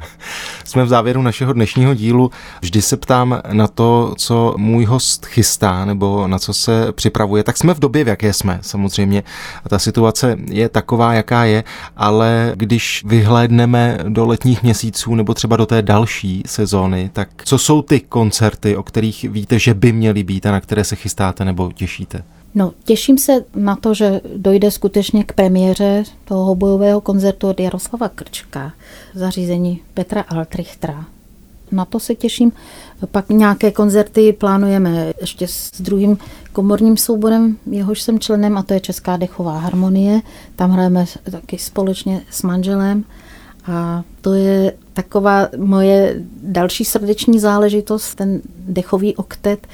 Jsme 0.65 0.85
v 0.85 0.89
závěru 0.89 1.23
našeho 1.23 1.53
dnešního 1.53 1.95
dílu. 1.95 2.31
Vždy 2.61 2.83
se 2.83 2.97
ptám 2.97 3.41
na 3.53 3.67
to, 3.67 4.15
co 4.19 4.55
můj 4.57 4.85
host 4.85 5.27
chystá 5.27 5.85
nebo 5.85 6.27
na 6.29 6.39
co 6.39 6.55
se 6.55 6.93
připravuje. 6.93 7.43
Tak 7.43 7.57
jsme 7.57 7.75
v 7.75 7.79
době, 7.79 8.05
v 8.05 8.09
jaké 8.09 8.33
jsme. 8.33 8.59
Samozřejmě 8.63 9.23
ta 9.69 9.79
situace 9.79 10.37
je 10.51 10.69
taková, 10.69 11.15
jaká 11.15 11.45
je, 11.45 11.65
ale 11.97 12.53
když 12.55 13.05
vyhlédneme 13.07 13.99
do 14.09 14.27
letních 14.27 14.63
měsíců 14.63 15.15
nebo 15.15 15.35
třeba 15.35 15.57
do 15.57 15.67
té 15.67 15.83
další 15.83 16.43
sezóny, 16.47 17.11
tak 17.13 17.29
co 17.45 17.59
jsou 17.59 17.83
ty 17.83 18.01
koncerty, 18.01 18.77
o 18.77 18.83
kterých 18.83 19.25
víte, 19.25 19.59
že 19.59 19.75
by 19.75 19.93
měly 19.93 20.23
být 20.23 20.47
a 20.47 20.53
na 20.53 20.61
které 20.61 20.85
se 20.85 20.97
chystáte 20.97 21.45
nebo 21.45 21.73
těšíte? 21.73 22.25
No, 22.55 22.73
těším 22.85 23.19
se 23.19 23.45
na 23.55 23.77
to, 23.77 23.95
že 23.95 24.21
dojde 24.37 24.71
skutečně 24.71 25.25
k 25.25 25.33
premiéře 25.33 26.03
toho 26.25 26.55
bojového 26.55 27.01
koncertu 27.01 27.49
od 27.49 27.61
Jaroslava 27.61 28.09
Krčka, 28.09 28.73
zařízení 29.15 29.81
Petra 29.95 30.21
Altrichtera. 30.21 31.05
Na 31.73 31.85
to 31.85 32.01
se 32.01 32.15
těším. 32.15 32.53
Pak 33.11 33.29
nějaké 33.29 33.71
koncerty 33.71 34.33
plánujeme 34.33 35.13
ještě 35.21 35.49
s 35.49 35.81
druhým 35.81 36.19
komorním 36.53 36.97
souborem, 36.97 37.57
jehož 37.71 38.03
jsem 38.03 38.19
členem, 38.19 38.59
a 38.59 38.63
to 38.63 38.75
je 38.75 38.81
Česká 38.81 39.17
dechová 39.17 39.59
harmonie. 39.59 40.21
Tam 40.57 40.71
hrajeme 40.71 41.05
taky 41.31 41.59
společně 41.59 42.23
s 42.31 42.43
manželem. 42.43 43.05
A 43.67 44.03
to 44.21 44.35
je 44.35 44.73
taková 44.93 45.49
moje 45.57 46.23
další 46.43 46.85
srdeční 46.85 47.41
záležitost, 47.41 48.15
ten 48.15 48.41
dechový 48.59 49.17
oktet, 49.17 49.67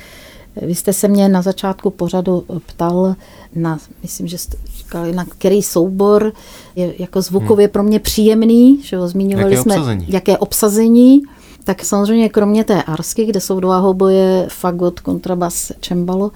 vy 0.57 0.75
jste 0.75 0.93
se 0.93 1.09
mě 1.09 1.29
na 1.29 1.43
začátku 1.43 1.91
pořadu 1.91 2.45
ptal 2.67 3.15
na, 3.55 3.79
myslím, 4.03 4.27
že 4.27 4.39
jste 4.39 4.57
říkali, 4.77 5.13
na 5.13 5.25
který 5.25 5.63
soubor 5.63 6.33
je 6.77 6.95
jako 6.99 7.23
zvukově 7.23 7.67
hmm. 7.67 7.73
pro 7.73 7.83
mě 7.83 8.01
příjemný, 8.01 8.83
že 8.83 8.97
ho 8.97 9.09
zmiňovali 9.09 9.55
jaké 9.55 9.63
jsme, 9.63 9.75
obsazení? 9.75 10.07
jaké 10.09 10.39
obsazení. 10.39 11.23
Tak 11.65 11.85
samozřejmě 11.85 12.29
kromě 12.29 12.65
té 12.65 12.83
arsky, 12.83 13.25
kde 13.25 13.41
jsou 13.41 13.61
dva 13.61 13.79
hoboje, 13.79 14.47
fagot, 14.51 15.01
kontrabas, 15.01 15.73
čembalo, 15.81 16.33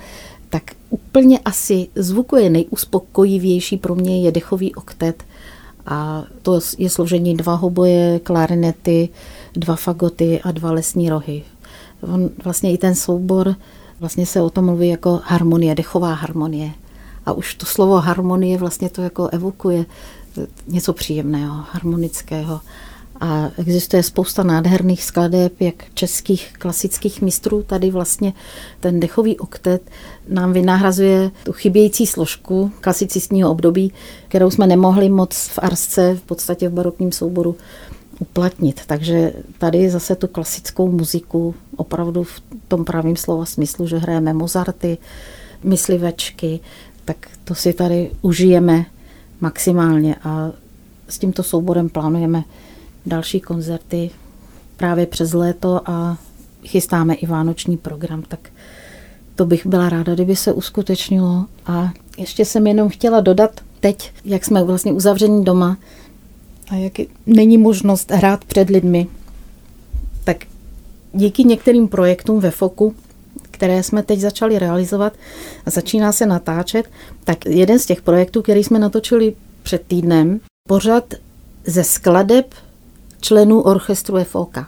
tak 0.50 0.62
úplně 0.90 1.38
asi 1.38 1.88
zvukově 1.94 2.50
nejuspokojivější 2.50 3.77
pro 3.77 3.94
mě 3.94 4.22
je 4.22 4.33
dechový 4.33 4.74
oktet. 4.74 5.24
A 5.87 6.24
to 6.42 6.61
je 6.79 6.90
složení 6.90 7.35
dva 7.37 7.55
hoboje, 7.55 8.20
klarinety, 8.22 9.09
dva 9.53 9.77
fagoty 9.77 10.40
a 10.40 10.53
dva 10.53 10.72
lesní 10.72 11.11
rohy. 11.11 11.42
On, 12.12 12.31
vlastně 12.44 12.72
i 12.72 12.79
ten 12.79 12.94
soubor 12.94 13.55
Vlastně 14.04 14.26
se 14.26 14.42
o 14.42 14.50
tom 14.50 14.64
mluví 14.64 14.88
jako 14.88 15.20
harmonie, 15.24 15.74
dechová 15.74 16.14
harmonie. 16.14 16.70
A 17.26 17.32
už 17.32 17.54
to 17.54 17.66
slovo 17.66 18.00
harmonie 18.00 18.58
vlastně 18.58 18.90
to 18.90 19.02
jako 19.02 19.28
evokuje 19.28 19.86
něco 20.68 20.92
příjemného, 20.92 21.64
harmonického. 21.70 22.60
A 23.20 23.50
existuje 23.58 24.02
spousta 24.02 24.42
nádherných 24.42 25.04
skladeb, 25.04 25.60
jak 25.60 25.74
českých 25.94 26.52
klasických 26.58 27.22
mistrů. 27.22 27.62
Tady 27.62 27.90
vlastně 27.90 28.32
ten 28.80 29.00
dechový 29.00 29.38
oktet 29.38 29.90
nám 30.28 30.52
vynahrazuje 30.52 31.30
tu 31.44 31.52
chybějící 31.52 32.06
složku 32.06 32.72
klasicistního 32.80 33.50
období, 33.50 33.92
kterou 34.28 34.50
jsme 34.50 34.66
nemohli 34.66 35.08
moc 35.08 35.48
v 35.48 35.58
arsce, 35.62 36.14
v 36.14 36.22
podstatě 36.22 36.68
v 36.68 36.72
barokním 36.72 37.12
souboru 37.12 37.56
uplatnit. 38.18 38.81
Takže 38.87 39.33
tady 39.59 39.90
zase 39.90 40.16
tu 40.16 40.29
klasickou 40.29 40.90
muziku 40.90 41.55
opravdu 41.77 42.22
v 42.22 42.42
tom 42.68 42.85
pravém 42.85 43.16
slova 43.16 43.44
smyslu, 43.44 43.87
že 43.87 43.98
hrajeme 43.98 44.33
Mozarty, 44.33 44.98
myslivečky, 45.64 46.61
tak 47.05 47.16
to 47.44 47.55
si 47.55 47.72
tady 47.72 48.11
užijeme 48.22 48.87
maximálně 49.40 50.16
a 50.24 50.50
s 51.09 51.18
tímto 51.18 51.42
souborem 51.42 51.88
plánujeme 51.88 52.44
další 53.07 53.40
koncerty 53.40 54.11
právě 54.77 55.07
přes 55.07 55.33
léto 55.33 55.90
a 55.90 56.18
chystáme 56.64 57.14
i 57.14 57.27
vánoční 57.27 57.77
program, 57.77 58.22
tak 58.29 58.50
to 59.35 59.46
bych 59.46 59.66
byla 59.66 59.88
ráda, 59.88 60.14
kdyby 60.14 60.37
se 60.37 60.53
uskutečnilo. 60.53 61.46
A 61.66 61.92
ještě 62.18 62.44
jsem 62.44 62.66
jenom 62.66 62.88
chtěla 62.88 63.20
dodat 63.20 63.61
teď, 63.81 64.12
jak 64.24 64.44
jsme 64.44 64.64
vlastně 64.64 64.92
uzavření 64.92 65.44
doma, 65.44 65.77
a 66.70 66.74
jak 66.74 66.92
není 67.27 67.59
možnost 67.59 68.11
hrát 68.11 68.44
před 68.44 68.70
lidmi, 68.70 69.07
tak 70.24 70.37
díky 71.12 71.44
některým 71.44 71.88
projektům 71.88 72.40
ve 72.40 72.50
FOKu, 72.50 72.94
které 73.50 73.83
jsme 73.83 74.03
teď 74.03 74.20
začali 74.20 74.59
realizovat 74.59 75.12
a 75.66 75.70
začíná 75.70 76.12
se 76.12 76.27
natáčet, 76.27 76.90
tak 77.24 77.46
jeden 77.46 77.79
z 77.79 77.87
těch 77.87 78.03
projektů, 78.03 78.42
který 78.42 78.64
jsme 78.64 78.79
natočili 78.79 79.35
před 79.62 79.83
týdnem, 79.87 80.40
pořad 80.68 81.14
ze 81.66 81.85
skladeb 81.85 82.55
členů 83.20 83.61
orchestru 83.61 84.24
FOK. 84.24 84.59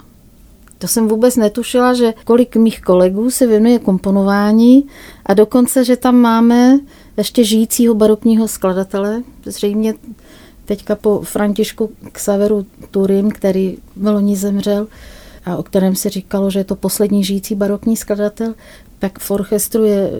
To 0.79 0.89
jsem 0.89 1.09
vůbec 1.09 1.37
netušila, 1.37 1.95
že 1.95 2.15
kolik 2.25 2.57
mých 2.57 2.81
kolegů 2.81 3.31
se 3.31 3.47
věnuje 3.47 3.79
komponování 3.79 4.87
a 5.27 5.35
dokonce, 5.35 5.85
že 5.85 5.97
tam 5.97 6.17
máme 6.17 6.79
ještě 7.17 7.45
žijícího 7.45 7.95
barokního 7.95 8.49
skladatele, 8.49 9.23
zřejmě 9.45 9.95
teďka 10.67 10.95
po 10.95 11.21
Františku 11.21 11.91
Xaveru 12.13 12.67
Turim, 12.91 13.31
který 13.31 13.77
v 13.97 14.07
loni 14.07 14.37
zemřel 14.37 14.87
a 15.45 15.57
o 15.57 15.63
kterém 15.63 15.97
se 15.97 16.11
říkalo, 16.11 16.51
že 16.51 16.61
je 16.61 16.65
to 16.65 16.77
poslední 16.77 17.25
žijící 17.25 17.55
barokní 17.55 17.97
skladatel, 17.97 18.55
tak 18.99 19.19
v 19.19 19.31
orchestru 19.31 19.85
je 19.85 20.11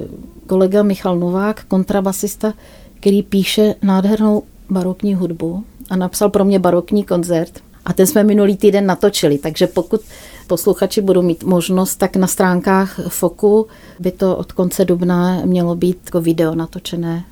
kolega 0.47 0.83
Michal 0.83 1.19
Novák, 1.19 1.65
kontrabasista, 1.65 2.55
který 3.01 3.23
píše 3.23 3.75
nádhernou 3.83 4.43
barokní 4.71 5.15
hudbu 5.15 5.65
a 5.91 5.97
napsal 5.97 6.31
pro 6.31 6.45
mě 6.45 6.59
barokní 6.59 7.05
koncert. 7.05 7.61
A 7.85 7.93
ten 7.93 8.07
jsme 8.07 8.25
minulý 8.25 8.57
týden 8.57 8.87
natočili, 8.87 9.39
takže 9.39 9.67
pokud 9.67 10.01
posluchači 10.47 11.01
budou 11.01 11.23
mít 11.23 11.45
možnost, 11.45 11.97
tak 11.97 12.17
na 12.17 12.27
stránkách 12.27 13.01
Foku 13.09 13.67
by 14.01 14.11
to 14.11 14.37
od 14.37 14.53
konce 14.53 14.85
dubna 14.85 15.41
mělo 15.45 15.75
být 15.75 15.99
jako 16.05 16.21
video 16.21 16.55
natočené. 16.55 17.25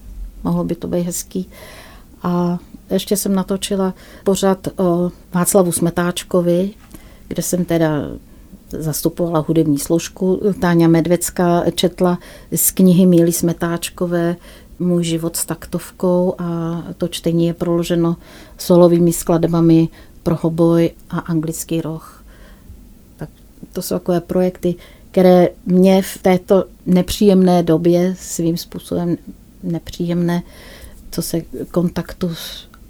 Mohlo 0.44 0.64
by 0.64 0.74
to 0.74 0.88
být 0.88 1.02
hezký. 1.02 1.48
A 2.22 2.58
ještě 2.94 3.16
jsem 3.16 3.34
natočila 3.34 3.94
pořad 4.24 4.68
o 4.76 5.10
Václavu 5.32 5.72
Smetáčkovi, 5.72 6.70
kde 7.28 7.42
jsem 7.42 7.64
teda 7.64 7.88
zastupovala 8.68 9.44
hudební 9.48 9.78
složku. 9.78 10.40
Táňa 10.60 10.88
Medvecka 10.88 11.70
četla 11.70 12.18
z 12.54 12.70
knihy 12.70 13.06
Míly 13.06 13.32
Smetáčkové 13.32 14.36
Můj 14.78 15.04
život 15.04 15.36
s 15.36 15.46
taktovkou 15.46 16.34
a 16.38 16.82
to 16.98 17.08
čtení 17.08 17.46
je 17.46 17.54
proloženo 17.54 18.16
solovými 18.58 19.12
skladbami 19.12 19.88
pro 20.22 20.36
hoboj 20.40 20.90
a 21.10 21.18
anglický 21.18 21.80
roh. 21.80 22.24
Tak 23.16 23.28
to 23.72 23.82
jsou 23.82 23.94
takové 23.94 24.20
projekty, 24.20 24.74
které 25.10 25.48
mě 25.66 26.02
v 26.02 26.18
této 26.18 26.64
nepříjemné 26.86 27.62
době, 27.62 28.14
svým 28.18 28.56
způsobem 28.56 29.16
nepříjemné, 29.62 30.42
co 31.10 31.22
se 31.22 31.40
kontaktu, 31.70 32.30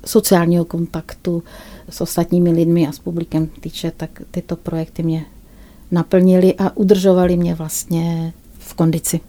sociálního 0.07 0.65
kontaktu 0.65 1.43
s 1.89 2.01
ostatními 2.01 2.51
lidmi 2.51 2.89
a 2.89 2.93
s 2.93 2.99
publikem 2.99 3.47
týče, 3.47 3.93
tak 3.97 4.23
tyto 4.31 4.57
projekty 4.57 5.03
mě 5.03 5.27
naplnili 5.91 6.55
a 6.55 6.77
udržovali 6.77 7.37
mě 7.37 7.55
vlastně 7.55 8.33
v 8.59 8.75
kondici. 8.75 9.21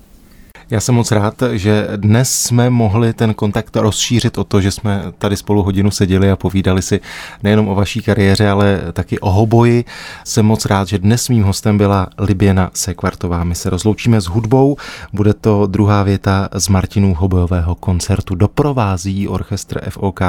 Já 0.69 0.79
jsem 0.79 0.95
moc 0.95 1.11
rád, 1.11 1.43
že 1.51 1.87
dnes 1.95 2.33
jsme 2.33 2.69
mohli 2.69 3.13
ten 3.13 3.33
kontakt 3.33 3.75
rozšířit 3.75 4.37
o 4.37 4.43
to, 4.43 4.61
že 4.61 4.71
jsme 4.71 5.03
tady 5.17 5.37
spolu 5.37 5.63
hodinu 5.63 5.91
seděli 5.91 6.31
a 6.31 6.35
povídali 6.35 6.81
si 6.81 6.99
nejenom 7.43 7.67
o 7.67 7.75
vaší 7.75 8.01
kariéře, 8.01 8.49
ale 8.49 8.81
taky 8.93 9.19
o 9.19 9.31
hoboji. 9.31 9.85
Jsem 10.23 10.45
moc 10.45 10.65
rád, 10.65 10.87
že 10.87 10.99
dnes 10.99 11.29
mým 11.29 11.43
hostem 11.43 11.77
byla 11.77 12.07
Liběna 12.19 12.71
Sekvartová. 12.73 13.43
My 13.43 13.55
se 13.55 13.69
rozloučíme 13.69 14.21
s 14.21 14.25
hudbou. 14.25 14.77
Bude 15.13 15.33
to 15.33 15.67
druhá 15.67 16.03
věta 16.03 16.49
z 16.53 16.67
Martinů 16.67 17.13
hobojového 17.13 17.75
koncertu. 17.75 18.35
Doprovází 18.35 19.27
orchestr 19.27 19.89
FOK, 19.89 20.19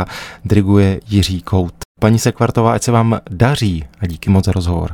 diriguje 0.45 1.01
Jiří 1.09 1.43
Kout. 1.43 1.75
Paní 2.01 2.19
Sekvartová, 2.19 2.73
ať 2.73 2.83
se 2.83 2.93
vám 2.93 3.21
daří 3.31 3.85
a 4.01 4.07
díky 4.07 4.31
moc 4.31 4.45
za 4.45 4.53
rozhovor. 4.53 4.93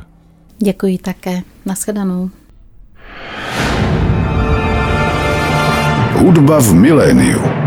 Děkuji 0.57 0.97
také. 0.97 1.41
Naschledanou. 1.65 2.29
Hudba 6.23 6.55
v 6.63 6.71
miléniu. 6.71 7.62